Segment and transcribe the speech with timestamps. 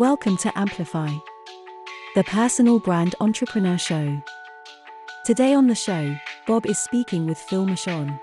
[0.00, 1.12] Welcome to Amplify,
[2.14, 4.22] the personal brand entrepreneur show.
[5.26, 8.18] Today on the show, Bob is speaking with Phil Mershon.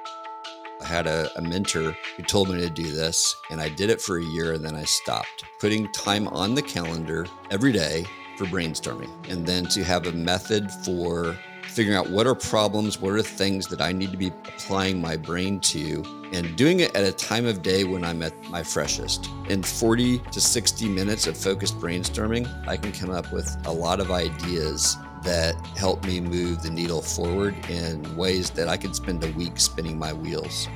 [0.81, 4.01] I had a, a, mentor who told me to do this, and I did it
[4.01, 5.45] for a year and then I stopped.
[5.61, 8.07] Putting time on the calendar every day
[8.39, 11.37] for brainstorming, and then to have a method for
[11.77, 15.15] figuring out what are problems, what are things that I need to be applying my
[15.15, 19.29] brain to, and doing it at a time of day when I'm at my freshest.
[19.47, 23.99] In 40 to 60 minutes of focused brainstorming, I can come up with a lot
[23.99, 29.23] of ideas that help me move the needle forward in ways that I could spend
[29.23, 30.67] a week spinning my wheels.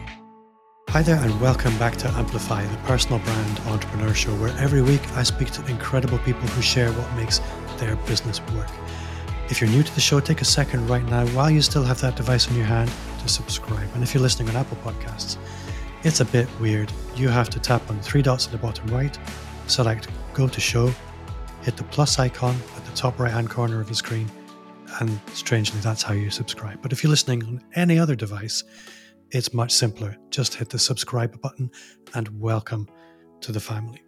[0.89, 5.01] Hi there, and welcome back to Amplify, the personal brand entrepreneur show, where every week
[5.13, 7.41] I speak to incredible people who share what makes
[7.79, 8.69] their business work.
[9.51, 11.99] If you're new to the show, take a second right now while you still have
[11.99, 13.89] that device in your hand to subscribe.
[13.93, 15.35] And if you're listening on Apple Podcasts,
[16.03, 16.89] it's a bit weird.
[17.17, 19.19] You have to tap on the three dots at the bottom right,
[19.67, 20.93] select Go to Show,
[21.63, 24.31] hit the plus icon at the top right hand corner of the screen,
[25.01, 26.81] and strangely, that's how you subscribe.
[26.81, 28.63] But if you're listening on any other device,
[29.31, 30.15] it's much simpler.
[30.29, 31.69] Just hit the subscribe button
[32.13, 32.87] and welcome
[33.41, 34.01] to the family.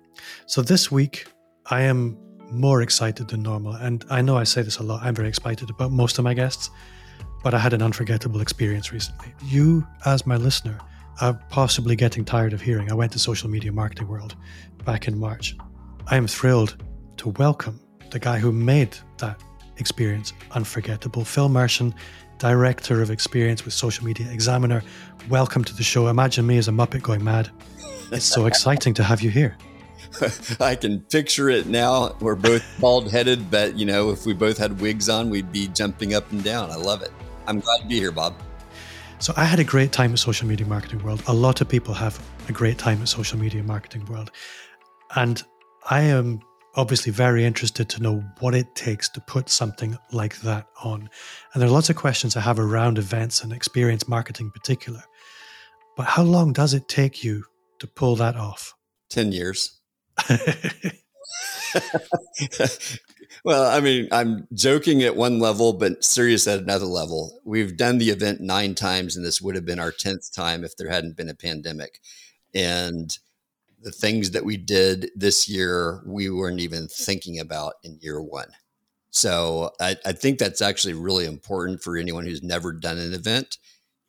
[0.46, 1.26] So this week,
[1.66, 2.18] I am
[2.54, 3.74] more excited than normal.
[3.74, 6.34] And I know I say this a lot, I'm very excited about most of my
[6.34, 6.70] guests,
[7.44, 9.34] but I had an unforgettable experience recently.
[9.44, 10.80] You, as my listener,
[11.22, 14.36] are possibly getting tired of hearing I went to social media marketing world
[14.86, 15.56] back in March.
[16.08, 16.84] I am thrilled
[17.18, 17.80] to welcome
[18.12, 19.42] the guy who made that
[19.78, 21.94] experience unforgettable, Phil Mershon,
[22.40, 24.84] Director of Experience with Social Media Examiner.
[25.30, 26.08] Welcome to the show.
[26.08, 27.50] Imagine me as a Muppet going mad.
[28.12, 29.58] It's so exciting to have you here.
[30.60, 32.16] I can picture it now.
[32.20, 35.68] We're both bald headed, but you know, if we both had wigs on, we'd be
[35.68, 36.72] jumping up and down.
[36.72, 37.12] I love it.
[37.48, 38.36] I'm glad to be here, Bob.
[39.20, 41.24] So I had a great time at Social Media Marketing World.
[41.28, 44.32] A lot of people have a great time at Social Media Marketing World.
[45.16, 45.42] And
[45.90, 46.42] I am
[46.76, 51.10] obviously very interested to know what it takes to put something like that on.
[51.54, 55.04] And there are lots of questions I have around events and experience marketing in particular.
[55.96, 57.46] But how long does it take you
[57.80, 58.74] to pull that off?
[59.10, 59.80] 10 years.
[63.44, 67.42] well, I mean, I'm joking at one level, but serious at another level.
[67.46, 70.76] We've done the event nine times, and this would have been our 10th time if
[70.78, 72.00] there hadn't been a pandemic.
[72.54, 73.18] And
[73.82, 78.50] the things that we did this year, we weren't even thinking about in year one.
[79.12, 83.58] So I, I think that's actually really important for anyone who's never done an event.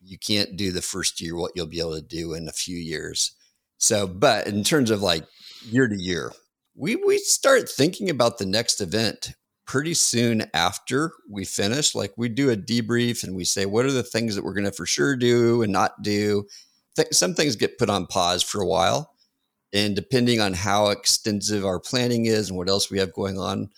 [0.02, 2.76] You can't do the first year what you'll be able to do in a few
[2.76, 3.32] years.
[3.78, 5.26] So, but in terms of like
[5.64, 6.32] year to year.
[6.74, 9.34] We we start thinking about the next event
[9.66, 11.94] pretty soon after we finish.
[11.94, 14.64] Like we do a debrief and we say what are the things that we're going
[14.64, 16.46] to for sure do and not do.
[16.96, 19.14] Th- some things get put on pause for a while,
[19.72, 23.70] and depending on how extensive our planning is and what else we have going on,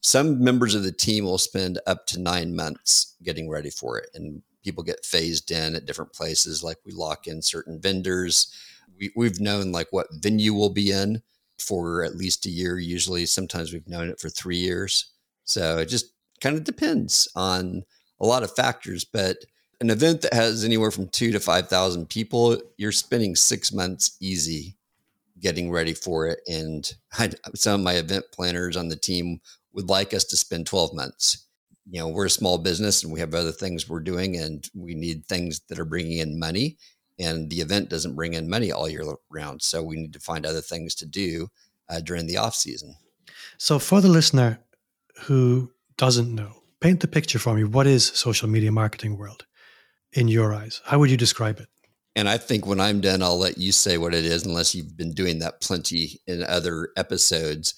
[0.00, 4.08] some members of the team will spend up to nine months getting ready for it,
[4.14, 6.62] and people get phased in at different places.
[6.62, 8.54] Like we lock in certain vendors.
[8.98, 11.22] We, we've known like what venue we'll be in
[11.58, 12.78] for at least a year.
[12.78, 15.12] Usually, sometimes we've known it for three years.
[15.44, 17.82] So it just kind of depends on
[18.20, 19.04] a lot of factors.
[19.04, 19.38] But
[19.80, 24.76] an event that has anywhere from two to 5,000 people, you're spending six months easy
[25.40, 26.40] getting ready for it.
[26.46, 29.40] And I, some of my event planners on the team
[29.72, 31.48] would like us to spend 12 months.
[31.90, 34.94] You know, we're a small business and we have other things we're doing, and we
[34.94, 36.78] need things that are bringing in money
[37.22, 39.62] and the event doesn't bring in money all year round.
[39.62, 41.48] So we need to find other things to do
[41.88, 42.96] uh, during the off season.
[43.58, 44.60] So for the listener
[45.22, 47.64] who doesn't know, paint the picture for me.
[47.64, 49.46] What is social media marketing world
[50.12, 50.80] in your eyes?
[50.84, 51.68] How would you describe it?
[52.14, 54.96] And I think when I'm done, I'll let you say what it is, unless you've
[54.96, 57.74] been doing that plenty in other episodes.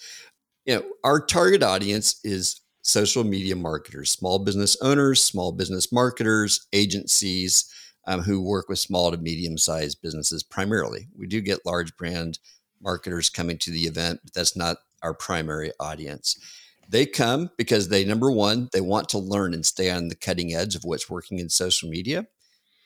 [0.64, 6.66] You know, our target audience is social media marketers, small business owners, small business marketers,
[6.72, 7.70] agencies,
[8.06, 11.08] um, who work with small to medium sized businesses primarily.
[11.16, 12.38] We do get large brand
[12.80, 16.38] marketers coming to the event, but that's not our primary audience.
[16.88, 20.54] They come because they, number one, they want to learn and stay on the cutting
[20.54, 22.26] edge of what's working in social media.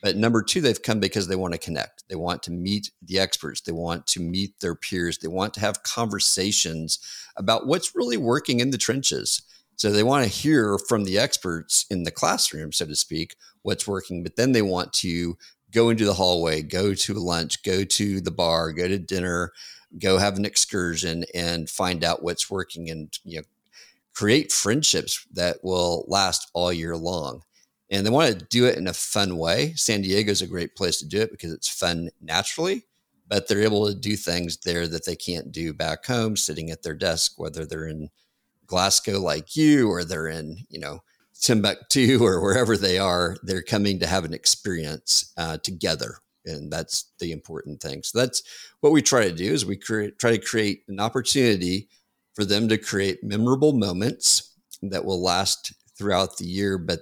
[0.00, 2.04] But number two, they've come because they want to connect.
[2.08, 3.62] They want to meet the experts.
[3.62, 5.18] They want to meet their peers.
[5.18, 7.00] They want to have conversations
[7.36, 9.42] about what's really working in the trenches.
[9.78, 13.86] So they want to hear from the experts in the classroom, so to speak, what's
[13.86, 15.38] working, but then they want to
[15.70, 19.52] go into the hallway, go to lunch, go to the bar, go to dinner,
[19.96, 23.44] go have an excursion and find out what's working and you know
[24.14, 27.42] create friendships that will last all year long.
[27.88, 29.74] And they want to do it in a fun way.
[29.76, 32.84] San Diego is a great place to do it because it's fun naturally,
[33.28, 36.82] but they're able to do things there that they can't do back home, sitting at
[36.82, 38.10] their desk, whether they're in
[38.68, 41.00] Glasgow like you or they're in, you know,
[41.40, 43.36] Timbuktu or wherever they are.
[43.42, 48.02] They're coming to have an experience uh, together, and that's the important thing.
[48.02, 48.42] So that's
[48.80, 51.88] what we try to do is we create, try to create an opportunity
[52.34, 57.00] for them to create memorable moments that will last throughout the year, but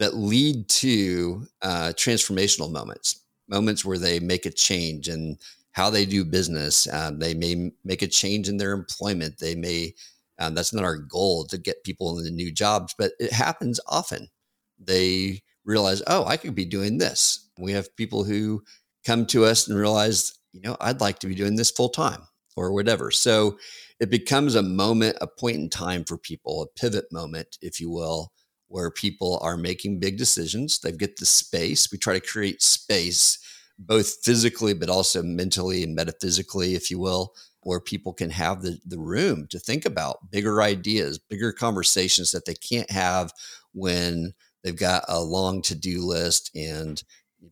[0.00, 5.38] that lead to uh, transformational moments, moments where they make a change in
[5.72, 6.92] how they do business.
[6.92, 9.38] Um, they may make a change in their employment.
[9.38, 9.94] They may,
[10.38, 14.28] um, that's not our goal to get people into new jobs, but it happens often.
[14.78, 17.48] They realize, oh, I could be doing this.
[17.58, 18.62] We have people who
[19.06, 22.22] come to us and realize, you know, I'd like to be doing this full time
[22.56, 23.10] or whatever.
[23.10, 23.58] So
[24.00, 27.90] it becomes a moment, a point in time for people, a pivot moment, if you
[27.90, 28.32] will,
[28.68, 30.80] where people are making big decisions.
[30.80, 31.90] They get the space.
[31.92, 33.38] We try to create space,
[33.78, 38.78] both physically, but also mentally and metaphysically, if you will, where people can have the,
[38.84, 43.32] the room to think about bigger ideas, bigger conversations that they can't have
[43.72, 44.32] when
[44.62, 47.02] they've got a long to-do list and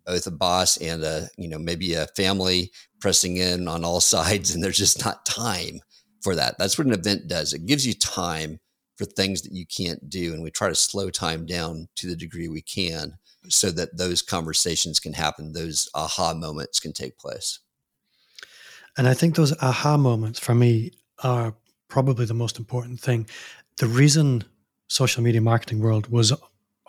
[0.06, 2.70] both a boss and a you know maybe a family
[3.00, 5.80] pressing in on all sides and there's just not time
[6.22, 8.60] for that that's what an event does it gives you time
[9.00, 10.34] for things that you can't do.
[10.34, 13.14] And we try to slow time down to the degree we can
[13.48, 17.60] so that those conversations can happen, those aha moments can take place.
[18.96, 20.92] And I think those aha moments for me
[21.22, 21.54] are
[21.88, 23.26] probably the most important thing.
[23.78, 24.44] The reason
[24.88, 26.32] social media marketing world was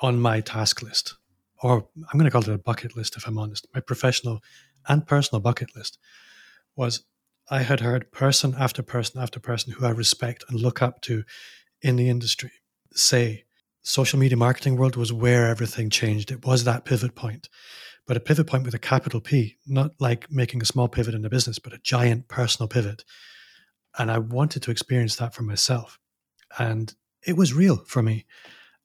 [0.02, 1.16] on my task list,
[1.62, 4.42] or I'm going to call it a bucket list if I'm honest, my professional
[4.88, 6.00] and personal bucket list
[6.76, 7.04] was
[7.50, 11.24] I had heard person after person after person who I respect and look up to
[11.82, 12.52] in the industry
[12.94, 13.46] say
[13.82, 16.32] social media marketing world was where everything changed.
[16.32, 17.50] It was that pivot point,
[18.12, 21.24] but a pivot point with a capital P, not like making a small pivot in
[21.24, 23.06] a business, but a giant personal pivot.
[23.98, 25.98] And I wanted to experience that for myself.
[26.60, 26.94] And
[27.26, 28.26] it was real for me.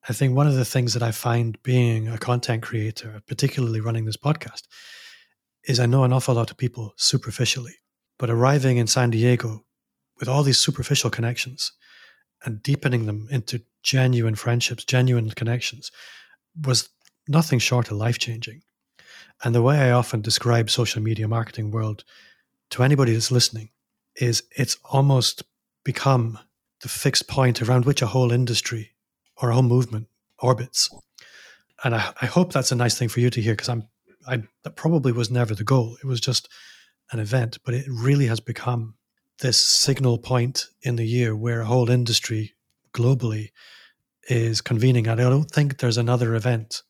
[0.09, 4.05] I think one of the things that I find being a content creator, particularly running
[4.05, 4.69] this podcast,
[5.65, 7.75] is I know an awful lot of people superficially,
[8.21, 9.65] but arriving in San Diego
[10.21, 11.73] with all these superficial connections
[12.45, 15.91] and deepening them into genuine friendships, genuine connections
[16.65, 16.91] was
[17.27, 18.63] nothing short of life changing.
[19.45, 22.05] And the way I often describe social media marketing world
[22.71, 23.71] to anybody that's listening
[24.17, 25.43] is it's almost
[25.85, 26.39] become
[26.83, 28.93] the fixed point around which a whole industry
[29.37, 30.91] or a whole movement orbits.
[31.85, 33.89] And I, I hope that's a nice thing for you to hear because I'm
[34.27, 35.97] I that probably was never the goal.
[36.03, 36.49] It was just
[37.13, 38.95] an event, but it really has become
[39.41, 42.55] this signal point in the year where a whole industry
[42.93, 43.51] globally
[44.29, 45.07] is convening.
[45.07, 46.83] And I don't think there's another event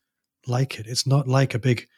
[0.47, 0.87] like it.
[0.87, 1.89] It's not like a big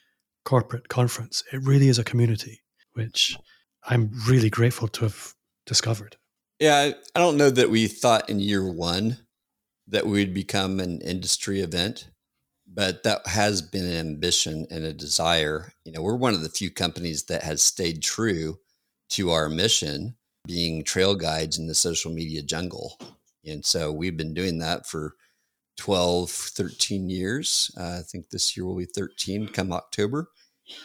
[0.45, 1.43] corporate conference.
[1.53, 2.61] It really is a community,
[2.93, 3.37] which
[3.85, 5.35] I'm really grateful to have
[5.67, 6.17] discovered.
[6.59, 9.19] Yeah, I don't know that we thought in year one
[9.87, 12.11] that we'd become an industry event,
[12.67, 15.73] but that has been an ambition and a desire.
[15.85, 18.59] You know, we're one of the few companies that has stayed true
[19.11, 22.99] to our mission being trail guides in the social media jungle.
[23.45, 25.15] And so we've been doing that for
[25.79, 27.71] 12, 13 years.
[27.79, 30.29] Uh, I think this year will be 13 come October.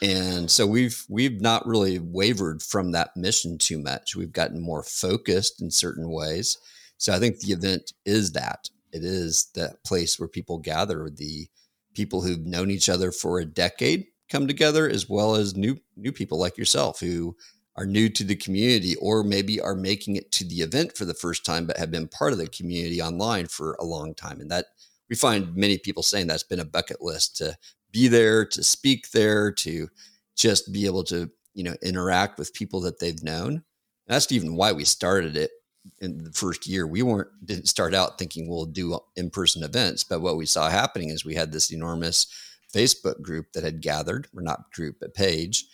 [0.01, 4.15] And so we've we've not really wavered from that mission too much.
[4.15, 6.57] We've gotten more focused in certain ways.
[6.97, 8.69] So I think the event is that.
[8.93, 11.47] It is that place where people gather, the
[11.93, 16.11] people who've known each other for a decade come together as well as new new
[16.11, 17.35] people like yourself who
[17.75, 21.13] are new to the community or maybe are making it to the event for the
[21.13, 24.39] first time but have been part of the community online for a long time.
[24.39, 24.67] And that
[25.09, 27.57] we find many people saying that's been a bucket list to
[27.91, 29.87] be there to speak there to
[30.35, 33.51] just be able to you know interact with people that they've known.
[33.53, 35.51] And that's even why we started it
[35.99, 36.87] in the first year.
[36.87, 41.09] We weren't didn't start out thinking we'll do in-person events but what we saw happening
[41.09, 42.27] is we had this enormous
[42.73, 45.65] facebook group that had gathered or not group but page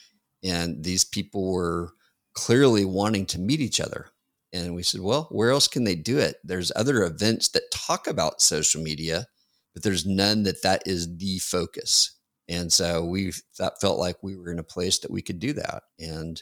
[0.43, 1.93] and these people were
[2.33, 4.07] clearly wanting to meet each other.
[4.53, 6.37] And we said, well, where else can they do it?
[6.43, 9.27] There's other events that talk about social media,
[9.73, 12.17] but there's none that that is the focus.
[12.47, 15.53] And so we that felt like we were in a place that we could do
[15.53, 15.83] that.
[15.99, 16.41] And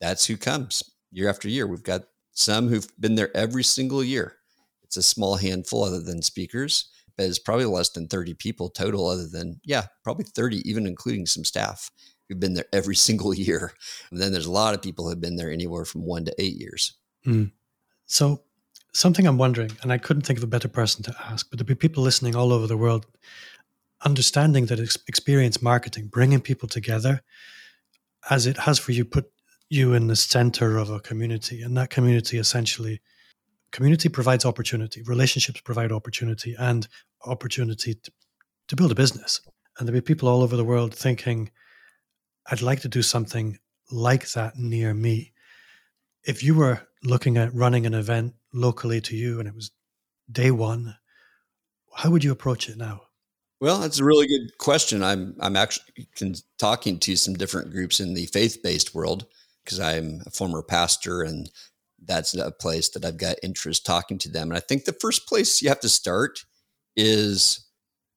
[0.00, 1.66] that's who comes year after year.
[1.66, 2.02] We've got
[2.32, 4.36] some who've been there every single year.
[4.82, 9.06] It's a small handful other than speakers, but it's probably less than 30 people total,
[9.06, 11.90] other than, yeah, probably 30, even including some staff
[12.28, 13.72] who've been there every single year.
[14.10, 16.56] And then there's a lot of people who've been there anywhere from one to eight
[16.56, 16.94] years.
[17.26, 17.52] Mm.
[18.06, 18.42] So,
[18.92, 21.66] something I'm wondering, and I couldn't think of a better person to ask, but there'll
[21.66, 23.06] be people listening all over the world
[24.04, 24.78] understanding that
[25.08, 27.22] experience marketing, bringing people together,
[28.30, 29.30] as it has for you, put
[29.68, 33.00] you in the center of a community, and that community essentially
[33.72, 36.88] community provides opportunity, relationships provide opportunity, and
[37.24, 38.12] opportunity to,
[38.68, 39.40] to build a business.
[39.78, 41.50] And there'll be people all over the world thinking,
[42.50, 43.58] I'd like to do something
[43.90, 45.32] like that near me.
[46.24, 49.70] If you were looking at running an event locally to you and it was
[50.30, 50.96] day one,
[51.94, 53.02] how would you approach it now?
[53.60, 55.02] Well, that's a really good question.
[55.02, 56.06] I'm I'm actually
[56.58, 59.26] talking to some different groups in the faith-based world
[59.64, 61.50] because I'm a former pastor and
[62.04, 64.50] that's a place that I've got interest talking to them.
[64.50, 66.44] And I think the first place you have to start
[66.94, 67.66] is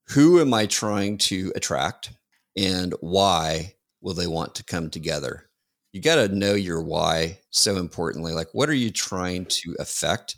[0.10, 2.12] who am I trying to attract
[2.58, 5.50] and why will they want to come together?
[5.92, 8.34] You got to know your why so importantly.
[8.34, 10.38] Like, what are you trying to affect?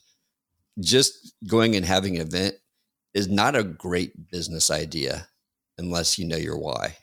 [0.79, 2.55] Just going and having an event
[3.13, 5.27] is not a great business idea
[5.77, 6.95] unless you know your why.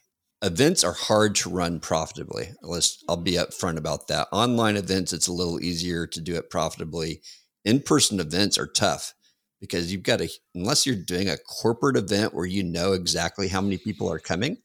[0.43, 2.49] Events are hard to run profitably.
[2.63, 4.29] Let's, I'll be upfront about that.
[4.33, 7.21] Online events, it's a little easier to do it profitably.
[7.65, 9.15] In person events are tough
[9.61, 13.61] because you've got to, unless you're doing a corporate event where you know exactly how
[13.61, 14.57] many people are coming.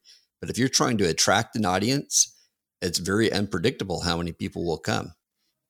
[0.44, 2.36] But if you're trying to attract an audience,
[2.82, 5.14] it's very unpredictable how many people will come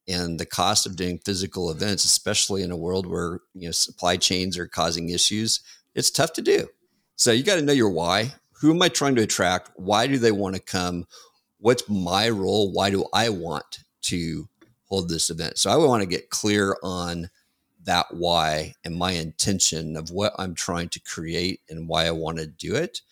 [0.08, 4.16] and the cost of doing physical events, especially in a world where you know supply
[4.16, 5.60] chains are causing issues,
[5.94, 6.66] it's tough to do.
[7.14, 8.34] So you got to know your why.
[8.54, 9.70] Who am I trying to attract?
[9.76, 11.06] Why do they want to come?
[11.58, 12.72] What's my role?
[12.72, 14.48] Why do I want to
[14.86, 15.56] hold this event?
[15.56, 17.30] So I want to get clear on
[17.84, 22.38] that why and my intention of what I'm trying to create and why I want
[22.38, 23.02] to do it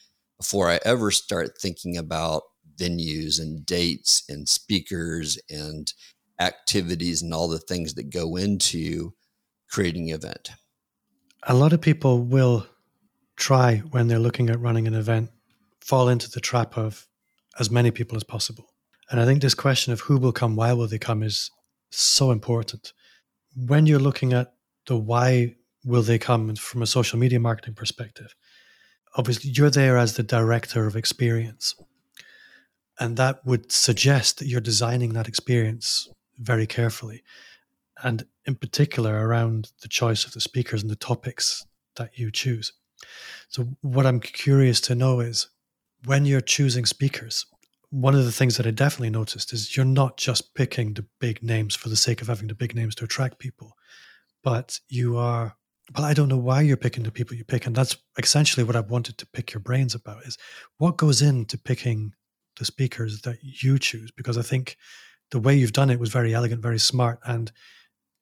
[0.42, 2.42] before I ever start thinking about
[2.76, 5.92] venues and dates and speakers and
[6.40, 9.12] activities and all the things that go into
[9.70, 10.50] creating an event.
[11.44, 12.66] A lot of people will
[13.36, 15.30] try when they're looking at running an event
[15.80, 17.06] fall into the trap of
[17.60, 18.66] as many people as possible.
[19.12, 21.52] And I think this question of who will come, why will they come is
[21.92, 22.92] so important.
[23.54, 24.54] When you're looking at
[24.86, 28.34] the why will they come from a social media marketing perspective,
[29.14, 31.74] obviously you're there as the director of experience.
[32.98, 37.22] And that would suggest that you're designing that experience very carefully.
[38.02, 41.64] And in particular, around the choice of the speakers and the topics
[41.96, 42.72] that you choose.
[43.48, 45.48] So, what I'm curious to know is
[46.04, 47.46] when you're choosing speakers,
[47.90, 51.42] one of the things that I definitely noticed is you're not just picking the big
[51.42, 53.76] names for the sake of having the big names to attract people,
[54.42, 55.56] but you are
[55.94, 57.66] well, I don't know why you're picking the people you pick.
[57.66, 60.38] And that's essentially what I wanted to pick your brains about is
[60.78, 62.14] what goes into picking
[62.58, 64.10] the speakers that you choose?
[64.10, 64.76] Because I think
[65.30, 67.50] the way you've done it was very elegant, very smart, and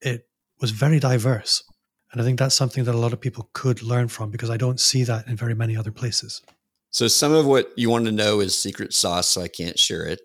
[0.01, 0.27] it
[0.59, 1.63] was very diverse.
[2.11, 4.57] And I think that's something that a lot of people could learn from because I
[4.57, 6.41] don't see that in very many other places.
[6.89, 10.05] So some of what you want to know is secret sauce, so I can't share
[10.05, 10.21] it.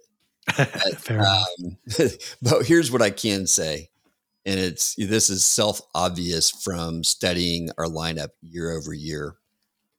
[0.98, 1.76] Fair um,
[2.42, 3.90] but here's what I can say,
[4.46, 9.36] and it's this is self obvious from studying our lineup year over year.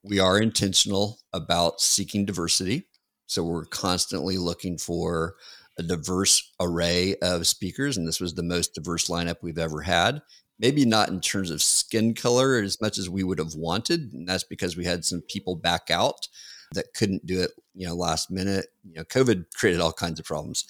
[0.03, 2.87] We are intentional about seeking diversity,
[3.27, 5.35] so we're constantly looking for
[5.77, 10.21] a diverse array of speakers, and this was the most diverse lineup we've ever had.
[10.57, 14.27] Maybe not in terms of skin color as much as we would have wanted, and
[14.27, 16.29] that's because we had some people back out
[16.73, 18.67] that couldn't do it, you know, last minute.
[18.83, 20.65] You know, COVID created all kinds of problems,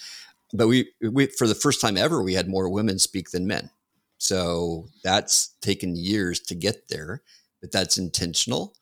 [0.53, 3.69] but we, we for the first time ever, we had more women speak than men.
[4.17, 7.21] So that's taken years to get there,
[7.61, 8.75] but that's intentional.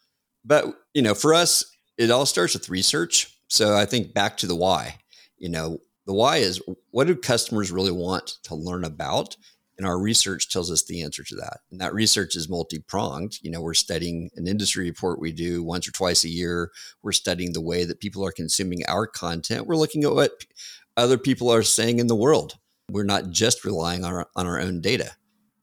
[0.43, 1.65] But you know, for us,
[1.97, 3.37] it all starts with research.
[3.47, 4.99] So I think back to the why.
[5.37, 9.35] You know, the why is what do customers really want to learn about?
[9.77, 11.59] And our research tells us the answer to that.
[11.69, 13.39] And that research is multi pronged.
[13.41, 16.71] You know, we're studying an industry report we do once or twice a year.
[17.03, 19.67] We're studying the way that people are consuming our content.
[19.67, 20.31] We're looking at what
[20.95, 22.53] other people are saying in the world.
[22.89, 25.11] We're not just relying on our, on our own data.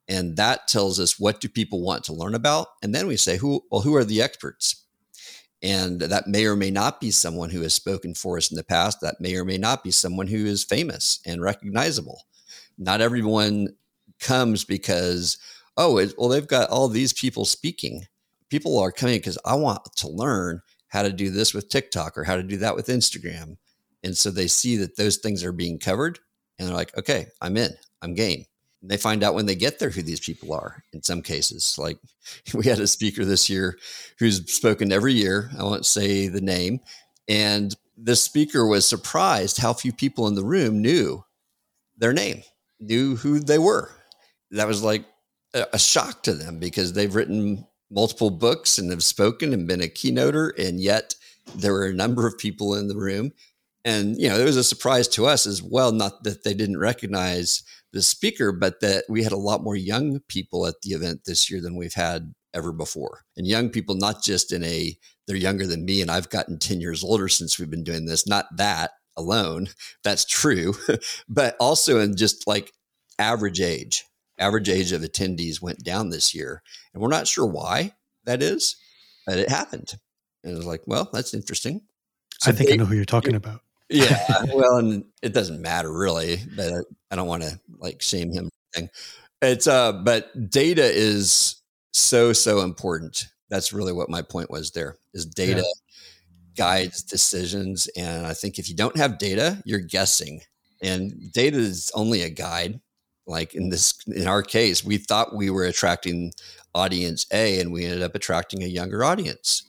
[0.09, 2.69] And that tells us what do people want to learn about?
[2.83, 4.85] And then we say, who, well, who are the experts?
[5.63, 8.65] And that may or may not be someone who has spoken for us in the
[8.65, 9.01] past.
[9.01, 12.25] That may or may not be someone who is famous and recognizable.
[12.77, 13.69] Not everyone
[14.23, 15.39] comes because,
[15.77, 18.07] oh, it, well, they've got all these people speaking.
[18.49, 22.25] People are coming because I want to learn how to do this with TikTok or
[22.25, 23.57] how to do that with Instagram.
[24.03, 26.19] And so they see that those things are being covered
[26.59, 28.45] and they're like, okay, I'm in, I'm game.
[28.83, 31.77] And they find out when they get there who these people are in some cases.
[31.79, 31.99] Like
[32.55, 33.79] we had a speaker this year
[34.19, 35.51] who's spoken every year.
[35.59, 36.81] I won't say the name.
[37.29, 41.25] And the speaker was surprised how few people in the room knew
[41.97, 42.43] their name
[42.81, 43.91] knew who they were
[44.53, 45.05] that was like
[45.55, 49.89] a shock to them because they've written multiple books and have spoken and been a
[49.89, 51.15] keynoter and yet
[51.55, 53.33] there were a number of people in the room
[53.85, 56.79] And, you know, it was a surprise to us as well, not that they didn't
[56.79, 61.23] recognize the speaker, but that we had a lot more young people at the event
[61.27, 63.25] this year than we've had ever before.
[63.37, 66.81] And young people, not just in a, they're younger than me and I've gotten 10
[66.81, 69.69] years older since we've been doing this, not that alone.
[70.05, 70.75] That's true,
[71.29, 72.73] but also in just like
[73.19, 74.05] average age.
[74.39, 76.63] Average age of attendees went down this year.
[76.93, 77.93] And we're not sure why
[78.25, 78.77] that is,
[79.27, 79.95] but it happened.
[80.43, 81.83] And it was like, well, that's interesting.
[82.41, 83.61] So I think they, I know who you're talking about.
[83.89, 84.27] yeah.
[84.53, 86.73] Well, and it doesn't matter really, but
[87.11, 88.51] I don't want to like shame him.
[89.43, 91.57] It's uh, but data is
[91.93, 93.27] so so important.
[93.51, 94.71] That's really what my point was.
[94.71, 96.55] There is data yeah.
[96.57, 100.41] guides decisions, and I think if you don't have data, you're guessing.
[100.83, 102.81] And data is only a guide.
[103.27, 106.33] Like in this, in our case, we thought we were attracting
[106.75, 109.63] audience A, and we ended up attracting a younger audience.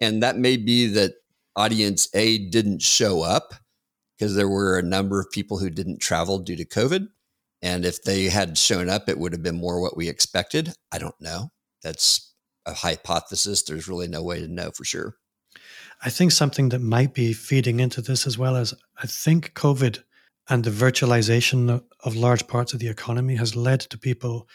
[0.00, 1.14] And that may be that
[1.54, 3.54] audience A didn't show up
[4.16, 7.08] because there were a number of people who didn't travel due to COVID.
[7.62, 10.72] And if they had shown up, it would have been more what we expected.
[10.92, 11.50] I don't know.
[11.82, 12.34] That's
[12.66, 13.62] a hypothesis.
[13.62, 15.16] There's really no way to know for sure.
[16.02, 20.02] I think something that might be feeding into this as well as I think COVID
[20.48, 24.48] and the virtualization of large parts of the economy has led to people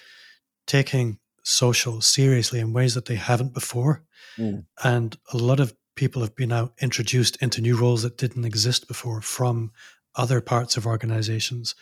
[0.65, 4.03] taking social seriously in ways that they haven't before.
[4.37, 4.65] Mm.
[4.83, 8.87] And a lot of people have been now introduced into new roles that didn't exist
[8.87, 9.71] before from
[10.15, 11.75] other parts of organizations.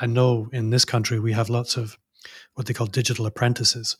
[0.00, 1.98] I know in this country we have lots of
[2.54, 3.96] what they call digital apprentices.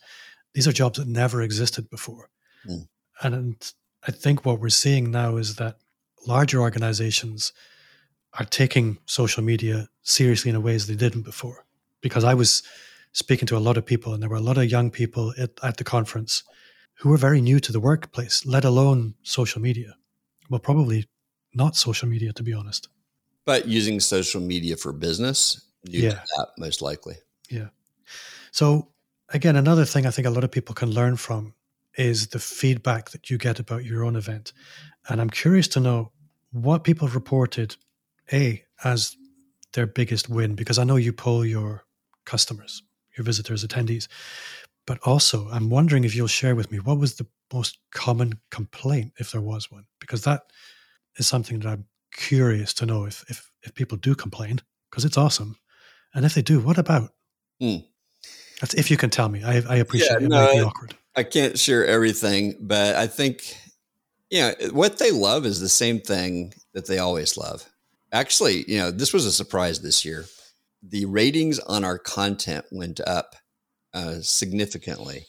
[0.54, 2.30] These are jobs that never existed before.
[2.68, 2.88] Mm.
[3.22, 3.72] And
[4.06, 5.78] I think what we're seeing now is that
[6.26, 7.52] larger organizations
[8.38, 11.64] are taking social media seriously in a ways they didn't before.
[12.00, 12.62] Because I was
[13.12, 15.50] speaking to a lot of people, and there were a lot of young people at,
[15.62, 16.42] at the conference
[16.94, 19.96] who were very new to the workplace, let alone social media.
[20.48, 21.06] Well, probably
[21.54, 22.88] not social media, to be honest.
[23.44, 27.16] But using social media for business, yeah, that most likely.
[27.50, 27.68] Yeah.
[28.52, 28.88] So
[29.30, 31.54] again, another thing I think a lot of people can learn from
[31.96, 34.52] is the feedback that you get about your own event,
[35.08, 36.12] and I'm curious to know
[36.52, 37.76] what people reported
[38.32, 39.16] a as
[39.72, 41.84] their biggest win because I know you poll your
[42.26, 42.82] customers,
[43.16, 44.08] your visitors, attendees.
[44.86, 49.12] But also, I'm wondering if you'll share with me what was the most common complaint,
[49.18, 50.42] if there was one, because that
[51.16, 55.16] is something that I'm curious to know if if, if people do complain, because it's
[55.16, 55.56] awesome,
[56.14, 57.10] and if they do, what about?
[57.62, 57.84] Mm.
[58.60, 59.42] That's if you can tell me.
[59.44, 60.28] I, I appreciate yeah, it.
[60.28, 60.94] No, it might be awkward.
[61.14, 63.56] I can't share everything, but I think,
[64.30, 67.68] you know, what they love is the same thing that they always love.
[68.12, 70.26] Actually, you know, this was a surprise this year.
[70.82, 73.34] The ratings on our content went up
[73.94, 75.26] uh, significantly.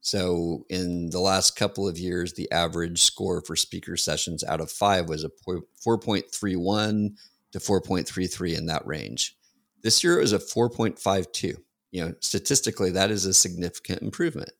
[0.00, 4.70] So, in the last couple of years, the average score for speaker sessions out of
[4.70, 7.14] five was a 4.31
[7.52, 9.36] to 4.33 in that range.
[9.82, 11.56] This year it was a 4.52.
[11.90, 14.50] You know, statistically, that is a significant improvement.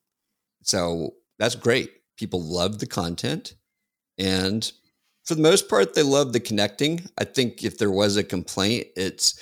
[0.62, 1.90] So, that's great.
[2.16, 3.54] People love the content.
[4.16, 4.70] And
[5.24, 7.08] for the most part, they love the connecting.
[7.18, 9.38] I think if there was a complaint, it's,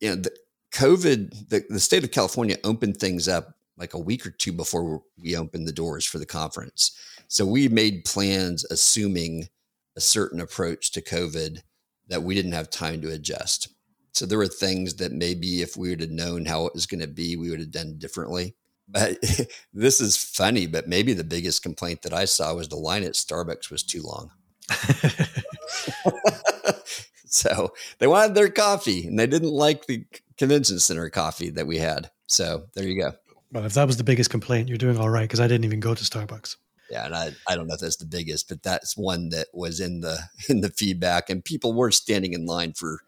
[0.00, 0.30] you know, the,
[0.72, 5.02] COVID, the, the state of California opened things up like a week or two before
[5.18, 6.98] we opened the doors for the conference.
[7.28, 9.48] So we made plans assuming
[9.96, 11.60] a certain approach to COVID
[12.08, 13.68] that we didn't have time to adjust.
[14.12, 17.00] So there were things that maybe if we would have known how it was going
[17.00, 18.54] to be, we would have done differently.
[18.88, 19.18] But
[19.74, 23.12] this is funny, but maybe the biggest complaint that I saw was the line at
[23.12, 24.30] Starbucks was too long.
[27.26, 30.04] so they wanted their coffee and they didn't like the
[30.36, 32.10] convention center coffee that we had.
[32.26, 33.12] So there you go.
[33.52, 35.80] Well, if that was the biggest complaint, you're doing all right because I didn't even
[35.80, 36.56] go to Starbucks.
[36.90, 39.80] Yeah, and I, I don't know if that's the biggest, but that's one that was
[39.80, 43.00] in the in the feedback, and people were standing in line for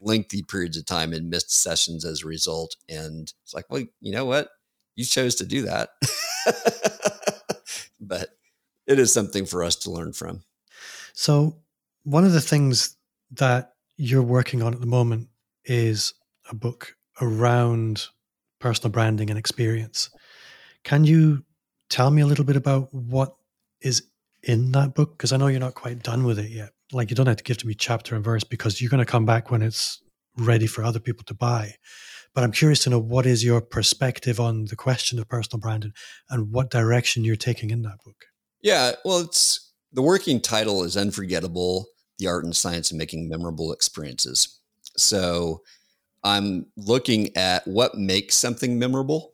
[0.00, 2.76] lengthy periods of time and missed sessions as a result.
[2.88, 4.50] And it's like, well, you know what?
[4.96, 5.90] You chose to do that,
[8.00, 8.36] but
[8.86, 10.44] it is something for us to learn from.
[11.14, 11.60] So,
[12.02, 12.96] one of the things
[13.30, 15.28] that you're working on at the moment
[15.64, 16.12] is
[16.50, 18.06] a book around
[18.58, 20.10] personal branding and experience.
[20.82, 21.44] Can you
[21.88, 23.36] tell me a little bit about what
[23.80, 24.02] is
[24.42, 25.16] in that book?
[25.16, 26.70] Because I know you're not quite done with it yet.
[26.92, 29.10] Like you don't have to give to me chapter and verse because you're going to
[29.10, 30.02] come back when it's
[30.36, 31.74] ready for other people to buy.
[32.34, 35.92] But I'm curious to know what is your perspective on the question of personal branding
[36.28, 38.16] and what direction you're taking in that book.
[38.60, 39.63] Yeah, well, it's
[39.94, 41.86] the working title is Unforgettable:
[42.18, 44.58] The Art and Science of Making Memorable Experiences.
[44.96, 45.62] So
[46.22, 49.32] I'm looking at what makes something memorable,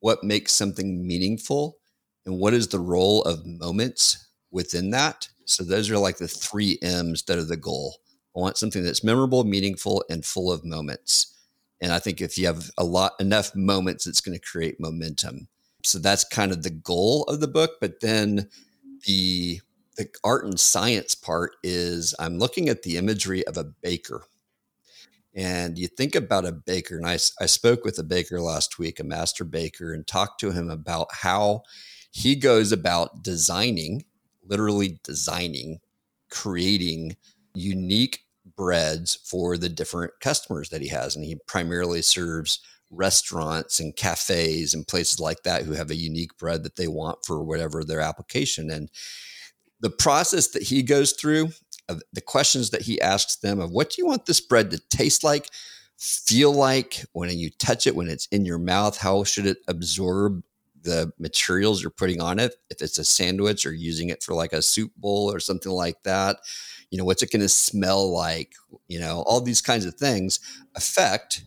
[0.00, 1.78] what makes something meaningful,
[2.26, 5.28] and what is the role of moments within that.
[5.44, 8.00] So those are like the three M's that are the goal
[8.38, 11.34] I want something that's memorable, meaningful, and full of moments.
[11.80, 15.48] And I think if you have a lot enough moments, it's going to create momentum.
[15.82, 17.72] So that's kind of the goal of the book.
[17.80, 18.48] But then
[19.06, 19.60] the
[19.98, 24.22] the art and science part is I'm looking at the imagery of a baker.
[25.34, 28.98] And you think about a baker, and I, I spoke with a baker last week,
[28.98, 31.62] a master baker, and talked to him about how
[32.10, 34.04] he goes about designing,
[34.42, 35.80] literally designing,
[36.30, 37.16] creating
[37.54, 38.20] unique
[38.56, 41.14] breads for the different customers that he has.
[41.14, 46.36] And he primarily serves restaurants and cafes and places like that who have a unique
[46.38, 48.70] bread that they want for whatever their application.
[48.70, 48.90] And
[49.80, 51.50] the process that he goes through,
[51.88, 54.78] of the questions that he asks them of what do you want this bread to
[54.90, 55.48] taste like,
[55.96, 60.42] feel like when you touch it, when it's in your mouth, how should it absorb
[60.82, 62.54] the materials you're putting on it?
[62.70, 66.02] If it's a sandwich or using it for like a soup bowl or something like
[66.04, 66.36] that,
[66.90, 68.52] you know, what's it going to smell like?
[68.86, 70.40] You know, all these kinds of things
[70.74, 71.42] affect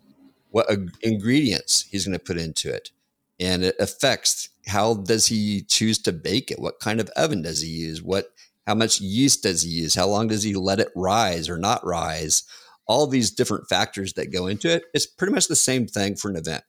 [0.50, 0.68] what
[1.02, 2.92] ingredients he's going to put into it.
[3.40, 6.60] And it affects how does he choose to bake it?
[6.60, 8.02] What kind of oven does he use?
[8.02, 8.28] What
[8.68, 9.96] how much yeast does he use?
[9.96, 12.44] How long does he let it rise or not rise?
[12.88, 14.84] All these different factors that go into it.
[14.94, 16.64] It's pretty much the same thing for an event.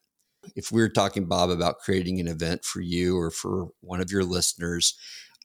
[0.57, 4.11] If we were talking, Bob, about creating an event for you or for one of
[4.11, 4.94] your listeners,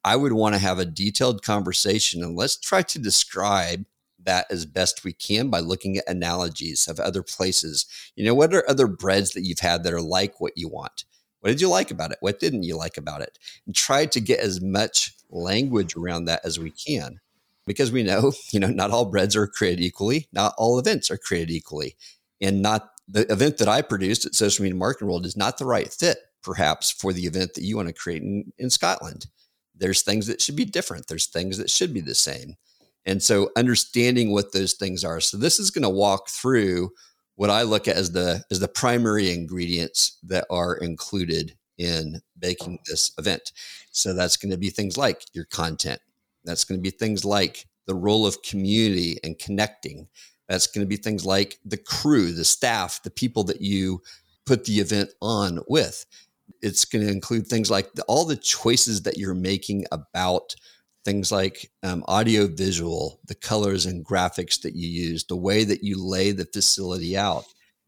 [0.03, 3.85] I would want to have a detailed conversation and let's try to describe
[4.23, 7.85] that as best we can by looking at analogies of other places.
[8.15, 11.05] You know, what are other breads that you've had that are like what you want?
[11.41, 12.17] What did you like about it?
[12.19, 13.37] What didn't you like about it?
[13.65, 17.19] And try to get as much language around that as we can.
[17.65, 21.17] Because we know, you know, not all breads are created equally, not all events are
[21.17, 21.95] created equally.
[22.41, 25.65] And not the event that I produced at Social Media Marketing World is not the
[25.65, 29.27] right fit, perhaps, for the event that you want to create in, in Scotland.
[29.75, 31.07] There's things that should be different.
[31.07, 32.55] There's things that should be the same.
[33.05, 35.21] And so understanding what those things are.
[35.21, 36.91] So this is going to walk through
[37.37, 42.79] what I look at as the as the primary ingredients that are included in baking
[42.85, 43.51] this event.
[43.91, 46.01] So that's going to be things like your content.
[46.43, 50.07] That's going to be things like the role of community and connecting.
[50.49, 54.01] That's going to be things like the crew, the staff, the people that you
[54.45, 56.05] put the event on with.
[56.63, 60.55] It's going to include things like the, all the choices that you're making about
[61.07, 65.81] things like um, audio visual, the colors and graphics that you use, the way that
[65.81, 67.45] you lay the facility out,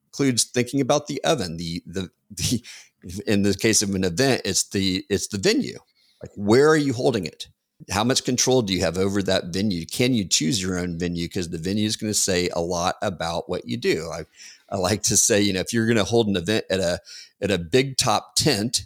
[0.08, 2.64] includes thinking about the oven, the the the
[3.28, 5.80] in the case of an event, it's the it's the venue.
[6.24, 7.50] Like where are you holding it?
[7.92, 9.86] How much control do you have over that venue?
[9.86, 11.28] Can you choose your own venue?
[11.28, 14.10] Because the venue is going to say a lot about what you do.
[14.12, 14.26] I,
[14.70, 17.00] I like to say, you know, if you're going to hold an event at a
[17.42, 18.86] at a big top tent,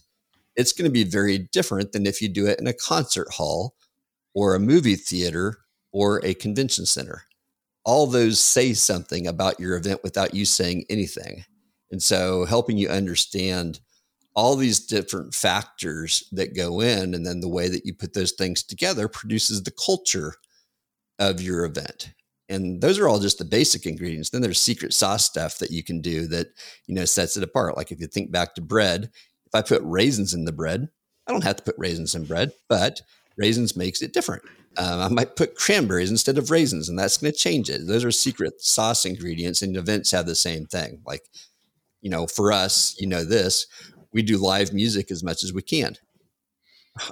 [0.56, 3.76] it's going to be very different than if you do it in a concert hall
[4.34, 5.58] or a movie theater
[5.91, 7.24] or a convention center.
[7.86, 11.43] All those say something about your event without you saying anything.
[11.91, 13.80] And so helping you understand
[14.36, 18.32] all these different factors that go in and then the way that you put those
[18.32, 20.34] things together produces the culture
[21.19, 22.13] of your event
[22.50, 25.84] and those are all just the basic ingredients then there's secret sauce stuff that you
[25.84, 26.48] can do that
[26.88, 29.10] you know sets it apart like if you think back to bread
[29.46, 30.89] if i put raisins in the bread
[31.28, 33.02] i don't have to put raisins in bread but
[33.38, 34.43] raisins makes it different.
[34.78, 37.86] Um, I might put cranberries instead of raisins, and that's going to change it.
[37.86, 41.02] Those are secret sauce ingredients, and events have the same thing.
[41.06, 41.24] Like,
[42.02, 43.67] you know, for us, you know, this
[44.12, 45.96] we do live music as much as we can.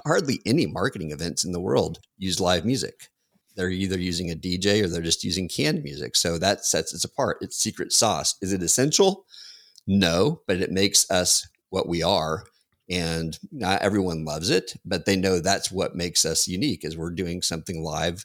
[0.06, 3.08] Hardly any marketing events in the world use live music.
[3.56, 6.16] They're either using a DJ or they're just using canned music.
[6.16, 7.38] So that sets us apart.
[7.40, 8.36] It's secret sauce.
[8.40, 9.26] Is it essential?
[9.86, 12.44] No, but it makes us what we are
[12.88, 17.10] and not everyone loves it but they know that's what makes us unique is we're
[17.10, 18.24] doing something live.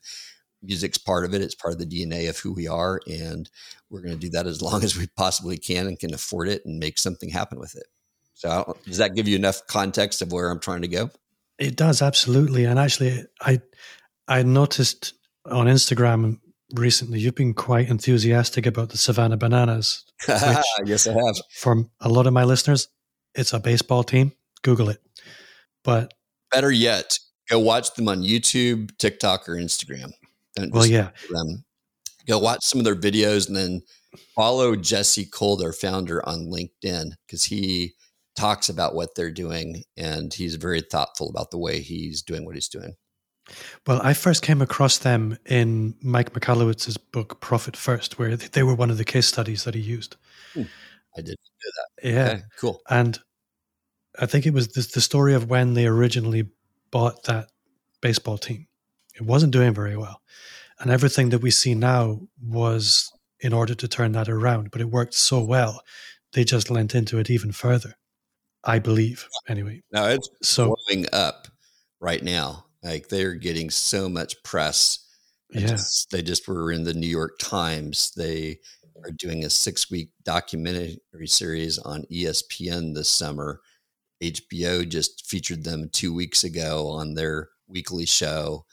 [0.64, 1.42] Music's part of it.
[1.42, 3.50] It's part of the dna of who we are and
[3.90, 6.66] we're going to do that as long as we possibly can and can afford it
[6.66, 7.86] and make something happen with it.
[8.34, 11.10] So does that give you enough context of where i'm trying to go?
[11.60, 13.60] It does absolutely and actually i
[14.28, 15.14] i noticed
[15.46, 16.40] on instagram
[16.74, 20.06] recently you've been quite enthusiastic about the savannah bananas
[20.86, 21.42] yes i have.
[21.52, 22.90] for a lot of my listeners
[23.34, 24.34] it's a baseball team
[24.68, 25.02] Google it.
[25.86, 26.14] But
[26.52, 27.18] better yet,
[27.50, 30.12] go watch them on YouTube, TikTok, or Instagram.
[30.58, 31.12] well, yeah.
[31.30, 31.64] Them.
[32.28, 33.82] Go watch some of their videos and then
[34.36, 37.94] follow Jesse Cole, their founder, on LinkedIn because he
[38.36, 42.56] talks about what they're doing and he's very thoughtful about the way he's doing what
[42.56, 42.94] he's doing.
[43.88, 48.76] Well, I first came across them in Mike Michalowicz's book Profit First, where they were
[48.76, 50.18] one of the case studies that he used.
[50.54, 50.64] Hmm.
[51.18, 52.14] I did do that.
[52.14, 52.82] Yeah, okay, cool.
[52.90, 53.18] And
[54.20, 56.50] I think it was the, the story of when they originally
[56.92, 57.50] bought that
[58.02, 58.68] baseball team.
[59.16, 60.22] It wasn't doing very well.
[60.80, 64.90] And everything that we see now was in order to turn that around, but it
[64.90, 65.82] worked so well,
[66.34, 67.96] they just lent into it even further.
[68.64, 69.82] I believe, anyway.
[69.92, 71.48] No, it's so blowing up
[72.00, 72.66] right now.
[72.84, 75.00] Like they're getting so much press.
[75.52, 75.68] Yeah.
[75.68, 78.12] Just, they just were in the New York Times.
[78.16, 78.60] They
[79.04, 83.62] are doing a six week documentary series on ESPN this summer.
[84.22, 88.66] HBO just featured them two weeks ago on their weekly show.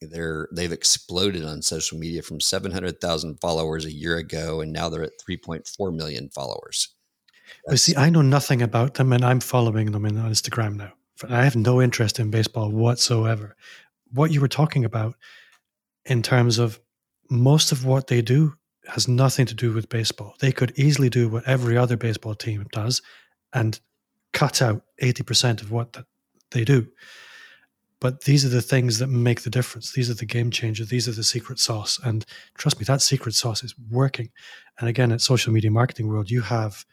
[0.00, 5.02] They're they've exploded on social media from 700,000 followers a year ago and now they're
[5.02, 6.88] at 3.4 million followers.
[7.66, 10.92] But see, I know nothing about them and I'm following them on Instagram now.
[11.28, 13.56] I have no interest in baseball whatsoever.
[14.12, 15.16] What you were talking about
[16.06, 16.80] in terms of
[17.28, 18.54] most of what they do
[18.86, 20.34] has nothing to do with baseball.
[20.40, 23.02] They could easily do what every other baseball team does
[23.52, 23.78] and
[24.32, 25.96] cut out 80% of what
[26.50, 26.88] they do.
[28.00, 29.92] But these are the things that make the difference.
[29.92, 30.88] These are the game changers.
[30.88, 32.00] These are the secret sauce.
[32.02, 32.24] And
[32.56, 34.30] trust me, that secret sauce is working.
[34.78, 36.86] And again, at social media marketing world, you have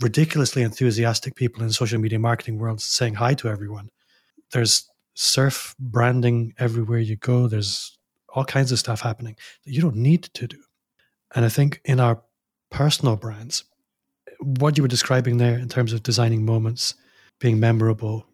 [0.00, 3.88] ridiculously enthusiastic people in social media marketing world saying hi to everyone.
[4.50, 7.46] There's surf branding everywhere you go.
[7.46, 7.96] There's
[8.34, 10.58] all kinds of stuff happening that you don't need to do.
[11.34, 12.22] And I think in our
[12.70, 13.64] personal brands,
[14.42, 16.94] what you were describing there in terms of designing moments,
[17.40, 18.26] being memorable,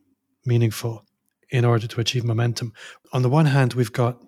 [0.45, 1.05] meaningful,
[1.51, 2.73] in order to achieve momentum.
[3.13, 4.23] On the one hand, we've got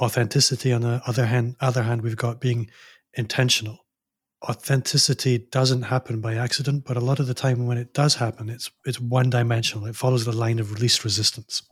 [0.00, 0.72] authenticity.
[0.72, 2.70] On the other hand, other hand, we've got being
[3.14, 3.78] intentional.
[4.48, 8.48] Authenticity doesn't happen by accident, but a lot of the time when it does happen,
[8.48, 9.86] it's it's one dimensional.
[9.86, 11.62] It follows the line of least resistance.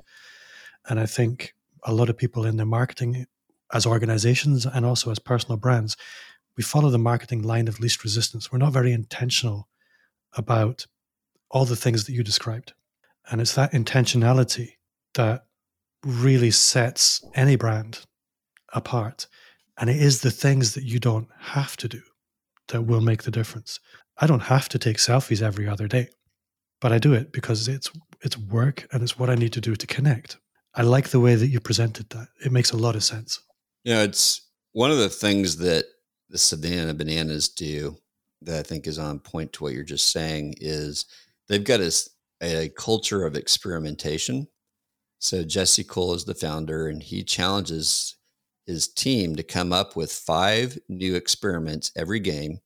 [0.88, 3.26] And I think a lot of people in their marketing
[3.72, 5.96] as organizations and also as personal brands,
[6.56, 8.50] we follow the marketing line of least resistance.
[8.50, 9.68] We're not very intentional
[10.36, 10.86] about
[11.50, 12.72] all the things that you described.
[13.30, 14.74] And it's that intentionality
[15.14, 15.44] that
[16.04, 18.00] really sets any brand
[18.72, 19.26] apart.
[19.78, 22.02] And it is the things that you don't have to do
[22.68, 23.80] that will make the difference.
[24.18, 26.08] I don't have to take selfies every other day,
[26.80, 27.90] but I do it because it's
[28.22, 30.36] it's work and it's what I need to do to connect.
[30.74, 32.28] I like the way that you presented that.
[32.44, 33.40] It makes a lot of sense.
[33.82, 35.86] Yeah, it's one of the things that
[36.30, 37.96] the Savannah Bananas do
[38.42, 41.04] that I think is on point to what you're just saying is
[41.48, 41.92] they've got a,
[42.42, 44.46] a culture of experimentation
[45.20, 48.16] so Jesse Cole is the founder, and he challenges
[48.66, 52.60] his team to come up with five new experiments every game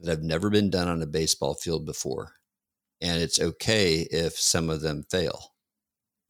[0.00, 2.32] that have never been done on a baseball field before.
[3.00, 5.54] And it's okay if some of them fail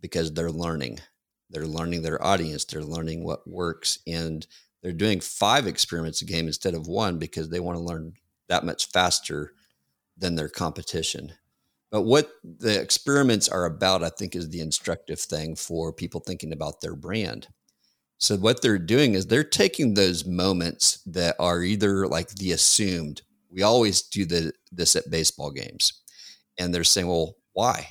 [0.03, 1.01] because they're learning.
[1.49, 4.47] They're learning their audience, they're learning what works, and
[4.85, 8.12] they're doing five experiments a game instead of one because they want to learn
[8.51, 9.55] that much faster
[10.18, 11.33] than their competition.
[11.90, 16.53] But what the experiments are about, I think, is the instructive thing for people thinking
[16.53, 17.49] about their brand.
[18.18, 23.23] So, what they're doing is they're taking those moments that are either like the assumed,
[23.51, 26.03] we always do the, this at baseball games.
[26.59, 27.88] And they're saying, well, why?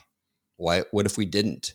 [0.58, 0.84] Why?
[0.92, 1.74] What if we didn't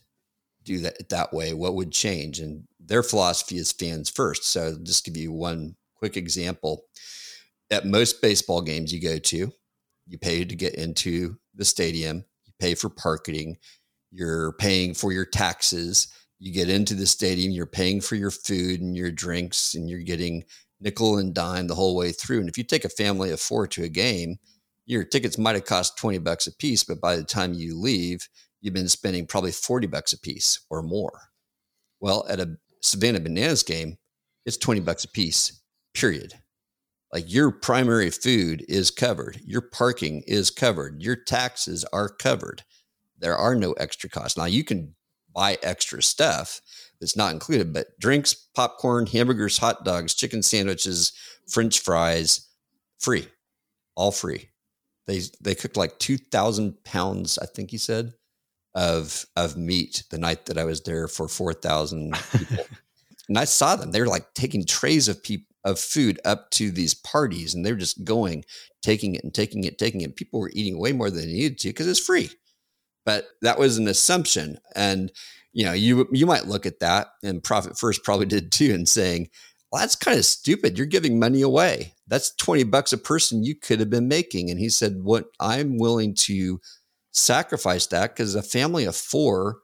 [0.63, 1.55] do that that way?
[1.55, 2.39] What would change?
[2.39, 4.45] And their philosophy is fans first.
[4.45, 6.85] So, just give you one quick example.
[7.71, 9.53] At most baseball games you go to,
[10.07, 13.59] you pay to get into the stadium, you pay for parking,
[14.11, 16.09] you're paying for your taxes.
[16.39, 20.01] You get into the stadium, you're paying for your food and your drinks, and you're
[20.01, 20.45] getting
[20.81, 22.41] nickel and dime the whole way through.
[22.41, 24.39] And if you take a family of four to a game,
[24.87, 28.29] your tickets might have cost 20 bucks a piece, but by the time you leave,
[28.61, 31.31] you've been spending probably 40 bucks a piece or more.
[32.01, 33.99] Well, at a Savannah Bananas game,
[34.45, 35.61] it's 20 bucks a piece,
[35.95, 36.35] period.
[37.13, 42.63] Like your primary food is covered, your parking is covered, your taxes are covered.
[43.19, 44.37] There are no extra costs.
[44.37, 44.95] Now you can
[45.35, 46.61] buy extra stuff
[47.01, 51.13] that's not included, but drinks, popcorn, hamburgers, hot dogs, chicken sandwiches,
[51.49, 52.49] french fries,
[52.99, 53.27] free,
[53.95, 54.51] all free.
[55.07, 58.13] They they cooked like two thousand pounds, I think he said,
[58.75, 62.65] of of meat the night that I was there for four thousand people.
[63.29, 63.91] and I saw them.
[63.91, 67.75] They were like taking trays of people of food up to these parties and they're
[67.75, 68.45] just going,
[68.81, 70.17] taking it and taking it, taking it.
[70.17, 72.31] People were eating way more than they needed to because it's free.
[73.05, 74.59] But that was an assumption.
[74.75, 75.11] And
[75.53, 78.89] you know, you you might look at that and Profit First probably did too, and
[78.89, 79.29] saying,
[79.71, 80.79] well, that's kind of stupid.
[80.79, 81.95] You're giving money away.
[82.07, 84.51] That's 20 bucks a person you could have been making.
[84.51, 86.61] And he said, What I'm willing to
[87.19, 89.59] sacrifice that because a family of four,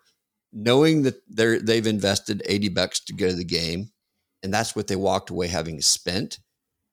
[0.53, 3.90] knowing that they're they've invested 80 bucks to go to the game,
[4.43, 6.38] and that's what they walked away having spent,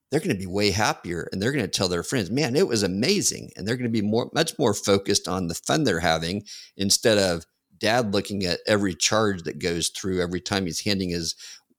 [0.10, 2.68] they're going to be way happier and they're going to tell their friends, man, it
[2.68, 3.50] was amazing.
[3.56, 6.44] And they're going to be more, much more focused on the fun they're having
[6.76, 7.46] instead of
[7.78, 11.36] dad looking at every charge that goes through every time he's handing his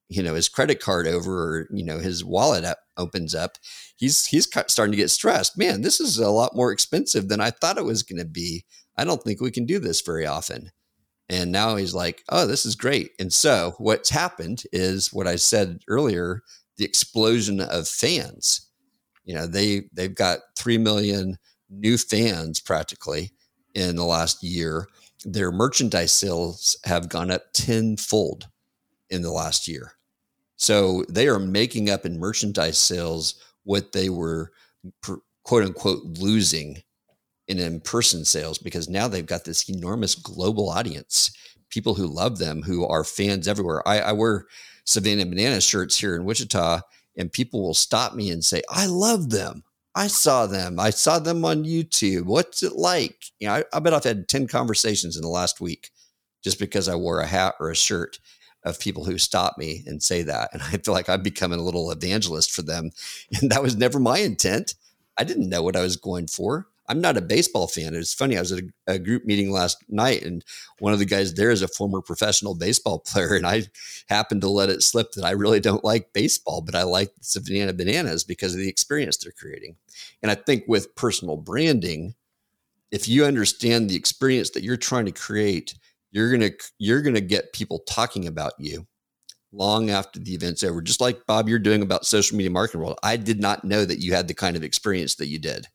[0.09, 3.57] you know his credit card over or you know his wallet up, opens up
[3.97, 5.57] he's he's starting to get stressed.
[5.57, 8.65] Man this is a lot more expensive than i thought it was going to be.
[8.97, 10.71] I don't think we can do this very often.
[11.29, 13.12] And now he's like oh this is great.
[13.19, 16.43] And so what's happened is what i said earlier
[16.77, 18.69] the explosion of fans.
[19.25, 21.38] You know they they've got 3 million
[21.71, 23.33] new fans practically
[23.75, 24.88] in the last year.
[25.25, 28.49] Their merchandise sales have gone up tenfold
[29.12, 29.92] in the last year
[30.57, 34.53] so they are making up in merchandise sales what they were
[35.44, 36.83] quote unquote losing
[37.48, 41.37] in in person sales because now they've got this enormous global audience,
[41.70, 43.87] people who love them, who are fans everywhere.
[43.87, 44.46] I, I wear
[44.85, 46.81] Savannah Banana shirts here in Wichita,
[47.16, 49.64] and people will stop me and say, I love them.
[49.94, 50.81] I saw them.
[50.81, 52.25] I saw them on YouTube.
[52.25, 53.27] What's it like?
[53.38, 55.90] You know, I, I bet I've had 10 conversations in the last week
[56.42, 58.18] just because I wore a hat or a shirt
[58.64, 60.51] of people who stop me and say that.
[60.53, 62.90] And I feel like I'm becoming a little evangelist for them.
[63.40, 64.75] And that was never my intent.
[65.18, 66.68] I didn't know what I was going for.
[66.88, 67.94] I'm not a baseball fan.
[67.94, 68.37] It's funny.
[68.37, 70.44] I was at a, a, group meeting last night, and
[70.79, 73.64] one of the guys there is a former professional baseball player, and I
[74.09, 77.72] happened to let it slip that I really don't like baseball, but I like Savannah
[77.72, 79.77] Bananas because of the experience they're creating.
[80.22, 82.14] And I think with personal branding,
[82.90, 85.75] if you understand the experience that you're trying to create,
[86.12, 88.87] you're gonna you're gonna get people talking about you
[89.51, 90.81] long after the event's over.
[90.81, 92.98] Just like Bob, you're doing about social media marketing world.
[93.03, 95.66] I did not know that you had the kind of experience that you did.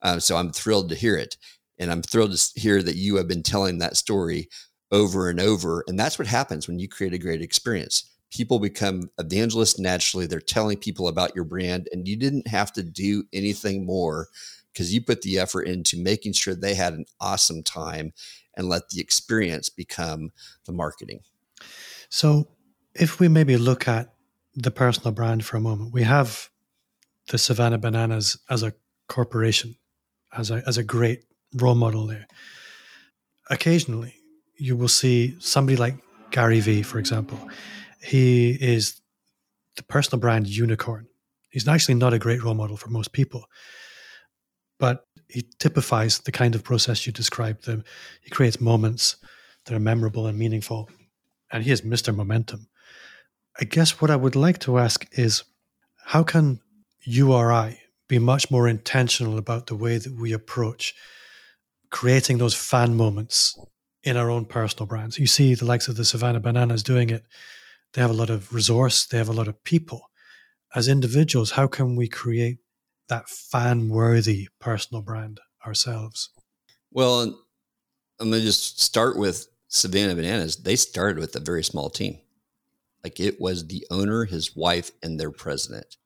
[0.00, 1.36] Uh, so I'm thrilled to hear it,
[1.78, 4.48] and I'm thrilled to hear that you have been telling that story
[4.92, 5.84] over and over.
[5.88, 8.08] And that's what happens when you create a great experience.
[8.30, 10.26] People become evangelists naturally.
[10.26, 14.28] They're telling people about your brand, and you didn't have to do anything more
[14.72, 18.12] because you put the effort into making sure they had an awesome time
[18.58, 20.32] and let the experience become
[20.66, 21.20] the marketing.
[22.10, 22.48] So,
[22.94, 24.12] if we maybe look at
[24.54, 26.50] the personal brand for a moment, we have
[27.28, 28.74] the Savannah Bananas as a
[29.08, 29.76] corporation,
[30.36, 32.26] as a, as a great role model there.
[33.48, 34.14] Occasionally,
[34.56, 35.94] you will see somebody like
[36.30, 37.38] Gary Vee, for example.
[38.02, 39.00] He is
[39.76, 41.06] the personal brand unicorn.
[41.50, 43.46] He's actually not a great role model for most people,
[44.78, 47.64] but he typifies the kind of process you described.
[47.64, 47.84] The,
[48.22, 49.16] he creates moments
[49.64, 50.88] that are memorable and meaningful,
[51.52, 52.14] and he is Mr.
[52.14, 52.68] Momentum.
[53.60, 55.44] I guess what I would like to ask is
[56.06, 56.60] how can
[57.02, 60.94] you or I be much more intentional about the way that we approach
[61.90, 63.58] creating those fan moments
[64.02, 65.18] in our own personal brands?
[65.18, 67.24] You see the likes of the Savannah Bananas doing it.
[67.92, 70.10] They have a lot of resource, they have a lot of people.
[70.74, 72.58] As individuals, how can we create
[73.08, 76.30] that fan worthy personal brand ourselves?
[76.90, 77.22] Well,
[78.20, 80.56] I'm going to just start with Savannah Bananas.
[80.56, 82.18] They started with a very small team.
[83.04, 85.96] Like it was the owner, his wife, and their president.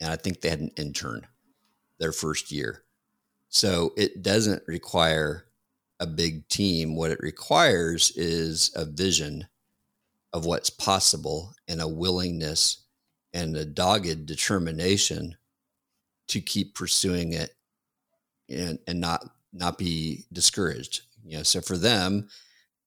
[0.00, 1.26] And I think they had an intern
[1.98, 2.82] their first year.
[3.48, 5.46] So it doesn't require
[6.00, 6.96] a big team.
[6.96, 9.46] What it requires is a vision
[10.32, 12.84] of what's possible and a willingness
[13.32, 15.36] and a dogged determination
[16.28, 17.50] to keep pursuing it
[18.48, 21.02] and and not not be discouraged.
[21.24, 22.28] You know, so for them,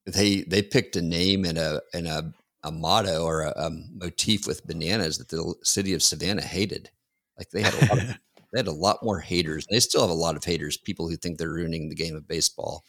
[0.06, 4.48] they they picked a name and a and a, a motto or a, a motif
[4.48, 6.90] with bananas that the city of Savannah hated.
[7.38, 8.08] Like they had a lot of,
[8.54, 9.66] they had a lot more haters.
[9.70, 12.28] They still have a lot of haters, people who think they're ruining the game of
[12.28, 12.84] baseball.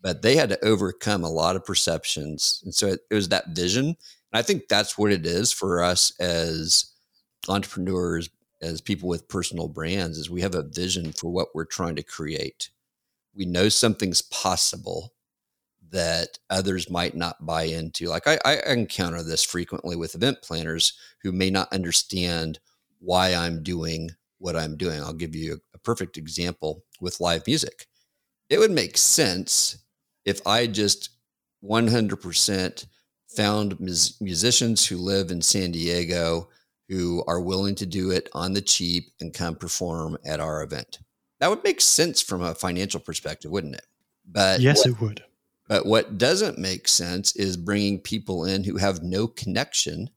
[0.00, 2.60] But they had to overcome a lot of perceptions.
[2.64, 3.86] And so it, it was that vision.
[3.86, 3.96] And
[4.32, 6.92] I think that's what it is for us as
[7.48, 8.28] entrepreneurs,
[8.60, 12.02] as people with personal brands is we have a vision for what we're trying to
[12.02, 12.70] create.
[13.34, 15.14] We know something's possible
[15.90, 18.06] that others might not buy into.
[18.08, 20.92] Like I, I encounter this frequently with event planners
[21.22, 22.58] who may not understand
[22.98, 25.00] why I'm doing what I'm doing.
[25.00, 27.86] I'll give you a, a perfect example with live music.
[28.50, 29.78] It would make sense
[30.24, 31.10] if I just
[31.64, 32.86] 100%
[33.28, 36.48] found mus- musicians who live in San Diego
[36.88, 40.98] who are willing to do it on the cheap and come perform at our event.
[41.40, 43.86] That would make sense from a financial perspective, wouldn't it?
[44.26, 45.24] But yes, what, it would.
[45.68, 50.10] But what doesn't make sense is bringing people in who have no connection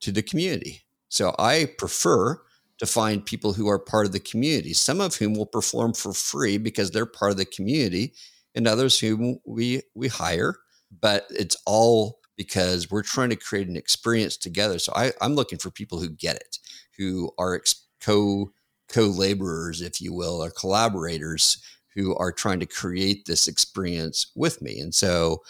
[0.00, 0.82] to the community.
[1.08, 2.42] So I prefer
[2.78, 6.12] to find people who are part of the community, some of whom will perform for
[6.12, 8.14] free because they're part of the community,
[8.54, 10.56] and others whom we we hire.
[11.00, 14.78] But it's all because we're trying to create an experience together.
[14.78, 16.58] So I, am looking for people who get it,
[16.96, 18.52] who are ex- co
[18.88, 21.62] co laborers, if you will, or collaborators
[21.94, 24.78] who are trying to create this experience with me.
[24.78, 25.42] And so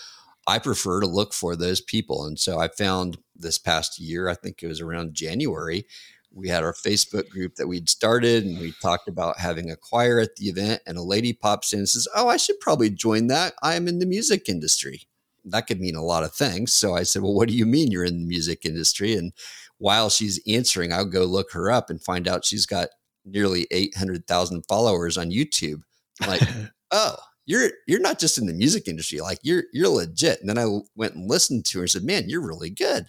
[0.47, 2.25] I prefer to look for those people.
[2.25, 4.29] And so I found this past year.
[4.29, 5.85] I think it was around January.
[6.33, 10.19] We had our Facebook group that we'd started and we talked about having a choir
[10.21, 10.81] at the event.
[10.87, 13.53] And a lady pops in and says, Oh, I should probably join that.
[13.63, 15.03] I'm in the music industry.
[15.51, 16.73] That could mean a lot of things.
[16.73, 19.15] So I said, Well, what do you mean you're in the music industry?
[19.15, 19.33] And
[19.79, 22.89] while she's answering, I'll go look her up and find out she's got
[23.25, 25.83] nearly 800,000 followers on YouTube.
[26.21, 26.43] I'm like,
[26.91, 30.41] oh, you're you're not just in the music industry, like you're you're legit.
[30.41, 33.07] And then I went and listened to her and said, man, you're really good.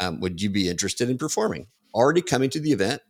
[0.00, 1.68] Um, would you be interested in performing?
[1.94, 3.00] Already coming to the event?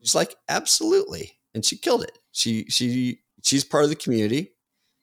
[0.00, 2.18] She's like, absolutely, and she killed it.
[2.32, 4.54] She she she's part of the community.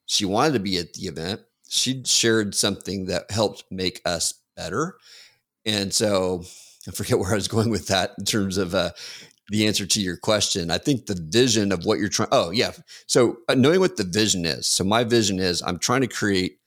[0.08, 1.42] She wanted to be at the event.
[1.70, 4.98] She shared something that helped make us better,
[5.66, 6.44] and so
[6.88, 8.92] I forget where I was going with that in terms of uh,
[9.50, 10.72] the answer to your question.
[10.72, 12.30] I think the vision of what you're trying.
[12.32, 12.72] Oh, yeah.
[13.08, 14.68] So uh, knowing what the vision is.
[14.68, 16.58] So my vision is I'm trying to create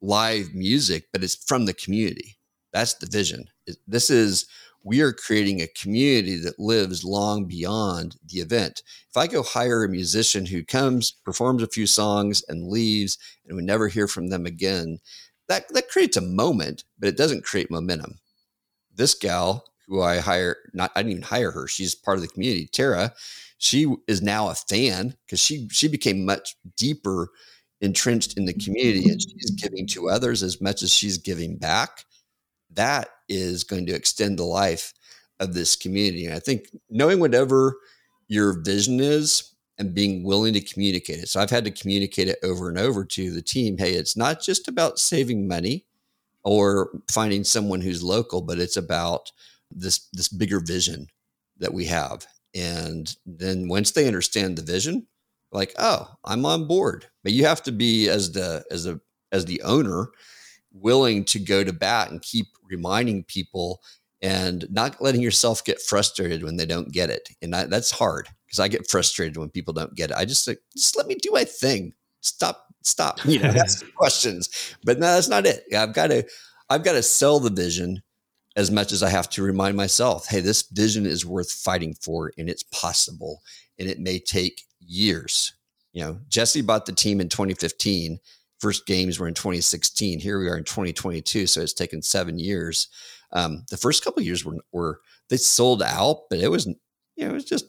[0.00, 2.36] live music, but it's from the community.
[2.72, 3.46] That's the vision.
[3.86, 4.46] This is
[4.86, 8.82] we are creating a community that lives long beyond the event.
[9.10, 13.56] If I go hire a musician who comes, performs a few songs, and leaves, and
[13.56, 14.98] we never hear from them again,
[15.48, 18.20] that that creates a moment, but it doesn't create momentum
[18.96, 21.68] this gal who I hire, not I didn't even hire her.
[21.68, 22.66] She's part of the community.
[22.66, 23.12] Tara,
[23.58, 27.30] she is now a fan because she she became much deeper
[27.80, 32.04] entrenched in the community and she's giving to others as much as she's giving back.
[32.76, 34.94] That is going to extend the life
[35.40, 36.26] of this community.
[36.26, 37.76] And I think knowing whatever
[38.28, 41.28] your vision is and being willing to communicate it.
[41.28, 43.76] So I've had to communicate it over and over to the team.
[43.76, 45.84] Hey, it's not just about saving money
[46.44, 49.30] or finding someone who's local, but it's about
[49.70, 51.08] this this bigger vision
[51.58, 52.26] that we have.
[52.54, 55.06] And then once they understand the vision,
[55.52, 57.06] like, oh, I'm on board.
[57.22, 59.00] But you have to be as the as a
[59.32, 60.08] as the owner
[60.80, 63.80] willing to go to bat and keep reminding people
[64.22, 67.28] and not letting yourself get frustrated when they don't get it.
[67.42, 70.16] And I, that's hard because I get frustrated when people don't get it.
[70.16, 71.92] I just like, just let me do my thing.
[72.20, 74.74] Stop stop, you know, ask questions.
[74.84, 75.64] But no, that's not it.
[75.76, 76.24] I've got to,
[76.70, 78.02] I've got to sell the vision
[78.56, 82.32] as much as I have to remind myself, hey, this vision is worth fighting for
[82.38, 83.42] and it's possible
[83.78, 85.52] and it may take years.
[85.92, 88.18] You know, Jesse bought the team in 2015.
[88.60, 90.20] First games were in 2016.
[90.20, 91.46] Here we are in 2022.
[91.46, 92.88] So it's taken seven years.
[93.32, 96.76] Um, the first couple years were, were they sold out, but it was, you
[97.24, 97.66] know, it was just,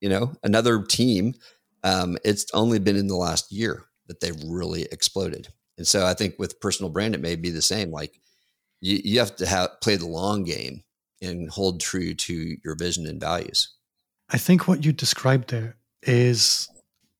[0.00, 1.34] you know, another team.
[1.82, 5.48] Um, it's only been in the last year that they've really exploded.
[5.76, 7.90] And so I think with personal brand, it may be the same.
[7.90, 8.20] Like
[8.80, 10.82] you, you have to have play the long game
[11.22, 13.74] and hold true to your vision and values.
[14.30, 16.68] I think what you described there is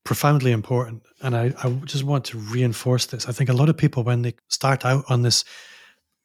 [0.09, 1.03] profoundly important.
[1.21, 3.29] And I, I just want to reinforce this.
[3.29, 5.45] I think a lot of people, when they start out on this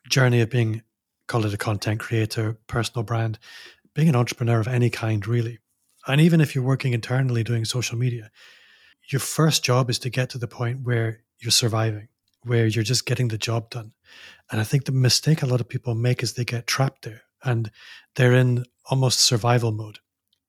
[0.09, 0.81] journey of being,
[1.27, 3.39] call it a content creator, personal brand,
[3.95, 5.59] being an entrepreneur of any kind, really,
[6.07, 8.31] and even if you're working internally doing social media,
[9.13, 12.09] your first job is to get to the point where you're surviving,
[12.43, 13.93] where you're just getting the job done.
[14.51, 17.21] And I think the mistake a lot of people make is they get trapped there
[17.43, 17.71] and
[18.17, 19.99] they're in almost survival mode.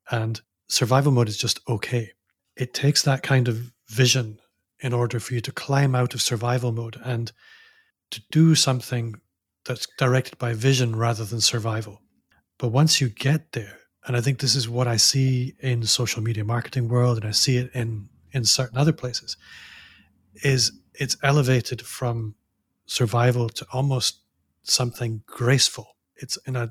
[0.10, 2.14] And survival mode is just okay.
[2.56, 4.40] It takes that kind of vision
[4.80, 7.32] in order for you to climb out of survival mode and
[8.12, 9.16] to do something
[9.66, 12.02] that's directed by vision rather than survival.
[12.58, 16.22] But once you get there, and I think this is what I see in social
[16.22, 19.38] media marketing world, and I see it in in certain other places
[20.44, 22.36] is it's elevated from
[22.86, 24.20] survival to almost
[24.64, 25.96] something graceful.
[26.18, 26.70] It's in a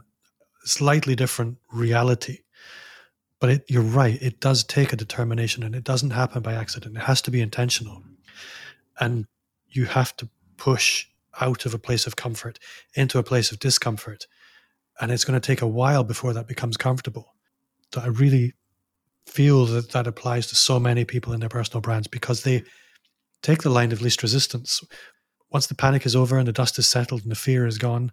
[0.64, 2.38] slightly different reality.
[3.40, 6.96] But it, you're right, it does take a determination and it doesn't happen by accident.
[6.96, 8.02] It has to be intentional.
[9.00, 9.26] And
[9.68, 11.06] you have to push
[11.40, 12.58] out of a place of comfort
[12.94, 14.26] into a place of discomfort.
[15.00, 17.34] And it's going to take a while before that becomes comfortable.
[17.92, 18.54] So I really
[19.26, 22.62] feel that that applies to so many people in their personal brands because they
[23.42, 24.82] take the line of least resistance.
[25.50, 28.12] Once the panic is over and the dust is settled and the fear is gone,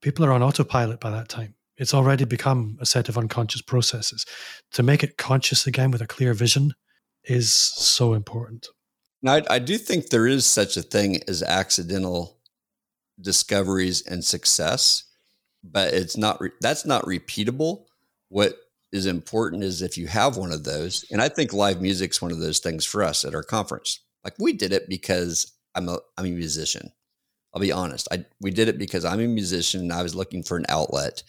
[0.00, 1.54] people are on autopilot by that time.
[1.82, 4.24] It's already become a set of unconscious processes.
[4.74, 6.74] To make it conscious again with a clear vision
[7.24, 8.68] is so important.
[9.20, 12.38] Now, I, I do think there is such a thing as accidental
[13.20, 15.04] discoveries and success,
[15.64, 17.86] but it's not re- that's not repeatable.
[18.28, 18.54] What
[18.92, 22.30] is important is if you have one of those, and I think live music's one
[22.30, 24.00] of those things for us at our conference.
[24.22, 26.92] Like we did it because I'm a I'm a musician.
[27.52, 28.06] I'll be honest.
[28.12, 31.24] I we did it because I'm a musician and I was looking for an outlet.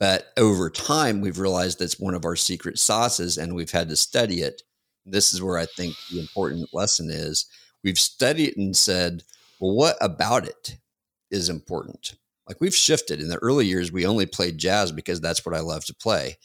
[0.00, 3.96] But over time, we've realized that's one of our secret sauces, and we've had to
[3.96, 4.62] study it.
[5.04, 7.46] This is where I think the important lesson is.
[7.82, 9.24] We've studied and said,
[9.60, 10.78] well, what about it
[11.30, 12.14] is important?
[12.46, 13.20] Like we've shifted.
[13.20, 16.38] In the early years, we only played jazz because that's what I love to play.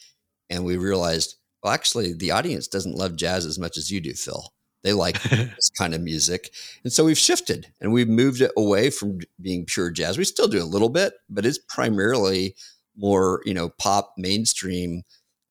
[0.50, 4.12] And we realized, well, actually, the audience doesn't love jazz as much as you do,
[4.12, 4.52] Phil.
[4.82, 6.52] They like this kind of music.
[6.84, 10.18] And so we've shifted and we've moved it away from being pure jazz.
[10.18, 12.54] We still do a little bit, but it's primarily
[12.96, 15.02] more, you know, pop mainstream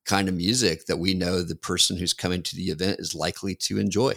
[0.05, 3.55] kind of music that we know the person who's coming to the event is likely
[3.55, 4.13] to enjoy.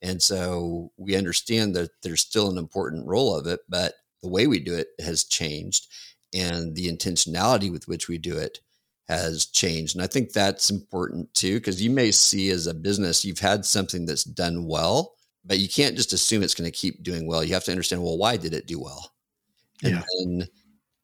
[0.00, 4.46] And so we understand that there's still an important role of it, but the way
[4.46, 5.86] we do it has changed
[6.34, 8.58] and the intentionality with which we do it
[9.08, 9.94] has changed.
[9.94, 13.64] And I think that's important too, because you may see as a business, you've had
[13.64, 17.44] something that's done well, but you can't just assume it's going to keep doing well.
[17.44, 19.12] You have to understand, well, why did it do well?
[19.84, 20.02] And
[20.38, 20.46] yeah.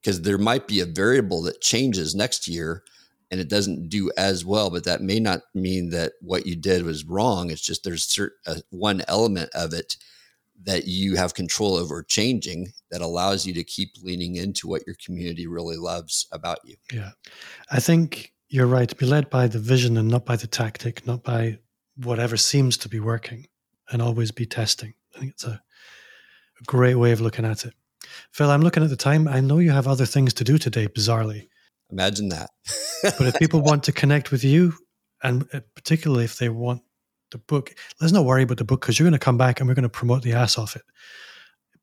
[0.09, 2.83] Because there might be a variable that changes next year
[3.31, 6.83] and it doesn't do as well, but that may not mean that what you did
[6.83, 7.51] was wrong.
[7.51, 9.99] It's just there's certain, uh, one element of it
[10.63, 14.97] that you have control over changing that allows you to keep leaning into what your
[15.05, 16.77] community really loves about you.
[16.91, 17.11] Yeah.
[17.71, 18.97] I think you're right.
[18.97, 21.59] Be led by the vision and not by the tactic, not by
[22.03, 23.47] whatever seems to be working,
[23.91, 24.95] and always be testing.
[25.15, 25.61] I think it's a,
[26.61, 27.75] a great way of looking at it.
[28.33, 29.29] Phil, I'm looking at the time.
[29.29, 31.49] I know you have other things to do today, bizarrely.
[31.91, 32.51] Imagine that.
[33.03, 34.75] but if people want to connect with you,
[35.23, 36.83] and uh, particularly if they want
[37.31, 39.69] the book, let's not worry about the book because you're going to come back and
[39.69, 40.83] we're going to promote the ass off it.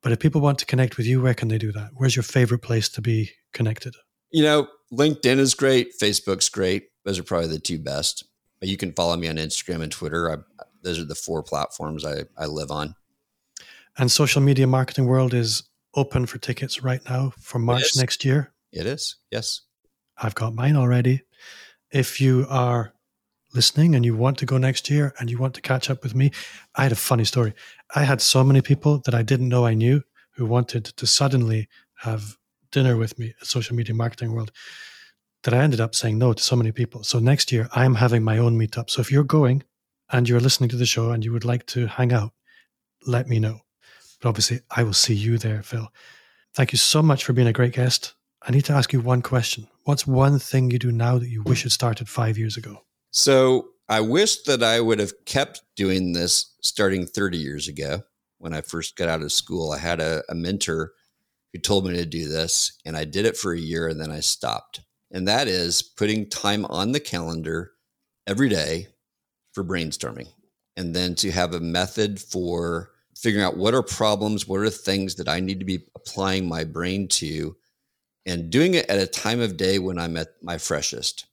[0.01, 1.89] But if people want to connect with you, where can they do that?
[1.95, 3.95] Where's your favorite place to be connected?
[4.31, 5.97] You know, LinkedIn is great.
[5.99, 6.89] Facebook's great.
[7.05, 8.23] Those are probably the two best.
[8.61, 10.31] You can follow me on Instagram and Twitter.
[10.31, 12.95] I, those are the four platforms I, I live on.
[13.97, 15.63] And social media marketing world is
[15.95, 18.53] open for tickets right now for March next year.
[18.71, 19.15] It is.
[19.31, 19.61] Yes.
[20.17, 21.21] I've got mine already.
[21.91, 22.93] If you are
[23.53, 26.13] listening and you want to go next year and you want to catch up with
[26.13, 26.31] me,
[26.75, 27.53] I had a funny story.
[27.95, 30.03] I had so many people that I didn't know I knew
[30.35, 31.69] who wanted to suddenly
[31.99, 32.37] have
[32.71, 34.51] dinner with me at Social Media Marketing World
[35.43, 37.03] that I ended up saying no to so many people.
[37.03, 38.89] So next year, I'm having my own meetup.
[38.89, 39.63] So if you're going
[40.11, 42.33] and you're listening to the show and you would like to hang out,
[43.05, 43.59] let me know.
[44.22, 45.91] But obviously, I will see you there, Phil.
[46.53, 48.13] Thank you so much for being a great guest.
[48.41, 49.68] I need to ask you one question.
[49.84, 52.84] What's one thing you do now that you wish had started five years ago?
[53.11, 58.03] So I wish that I would have kept doing this starting 30 years ago
[58.38, 59.72] when I first got out of school.
[59.72, 60.93] I had a, a mentor
[61.53, 64.11] who told me to do this, and I did it for a year and then
[64.11, 64.82] I stopped.
[65.11, 67.72] And that is putting time on the calendar
[68.28, 68.88] every day
[69.53, 70.28] for brainstorming,
[70.76, 75.16] and then to have a method for figuring out what are problems, what are things
[75.16, 77.55] that I need to be applying my brain to,
[78.26, 81.26] and doing it at a time of day when I'm at my freshest.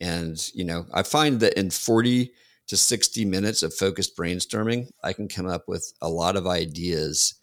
[0.00, 2.32] And, you know, I find that in 40
[2.68, 7.34] to 60 minutes of focused brainstorming, I can come up with a lot of ideas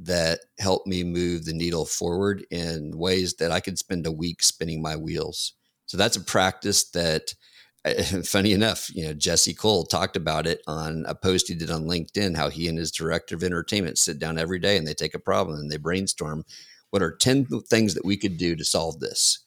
[0.00, 4.42] that help me move the needle forward in ways that I could spend a week
[4.42, 5.54] spinning my wheels.
[5.86, 7.34] So that's a practice that,
[8.24, 11.84] funny enough, you know, Jesse Cole talked about it on a post he did on
[11.84, 15.14] LinkedIn, how he and his director of entertainment sit down every day and they take
[15.14, 16.44] a problem and they brainstorm
[16.90, 19.44] what are 10 things that we could do to solve this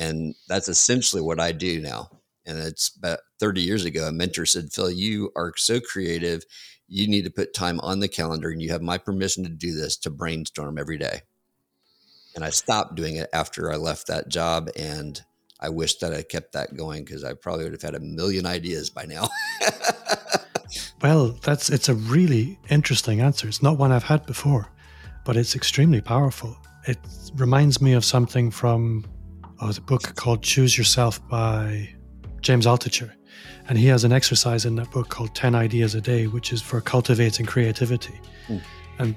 [0.00, 2.08] and that's essentially what I do now.
[2.46, 6.42] And it's about 30 years ago, a mentor said, Phil, you are so creative.
[6.88, 9.74] You need to put time on the calendar and you have my permission to do
[9.74, 11.20] this to brainstorm every day.
[12.34, 14.70] And I stopped doing it after I left that job.
[14.74, 15.20] And
[15.60, 18.46] I wish that I kept that going because I probably would have had a million
[18.46, 19.28] ideas by now.
[21.02, 23.46] well, that's it's a really interesting answer.
[23.46, 24.70] It's not one I've had before,
[25.24, 26.56] but it's extremely powerful.
[26.86, 26.98] It
[27.34, 29.04] reminds me of something from
[29.60, 31.90] uh, a book called Choose Yourself by
[32.40, 33.12] James Altucher.
[33.68, 36.62] And he has an exercise in that book called 10 Ideas a Day, which is
[36.62, 38.18] for cultivating creativity.
[38.48, 38.62] Mm.
[38.98, 39.16] And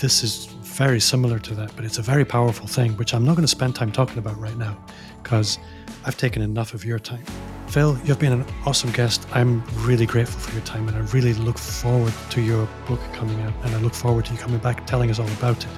[0.00, 3.36] this is very similar to that, but it's a very powerful thing, which I'm not
[3.36, 4.84] going to spend time talking about right now
[5.24, 5.58] because
[6.04, 7.24] I've taken enough of your time.
[7.66, 9.26] Phil, you've been an awesome guest.
[9.32, 13.40] I'm really grateful for your time and I really look forward to your book coming
[13.40, 15.70] out and I look forward to you coming back telling us all about it.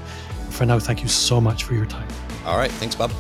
[0.51, 2.09] For now, thank you so much for your time.
[2.45, 2.71] All right.
[2.73, 3.11] Thanks, Bob.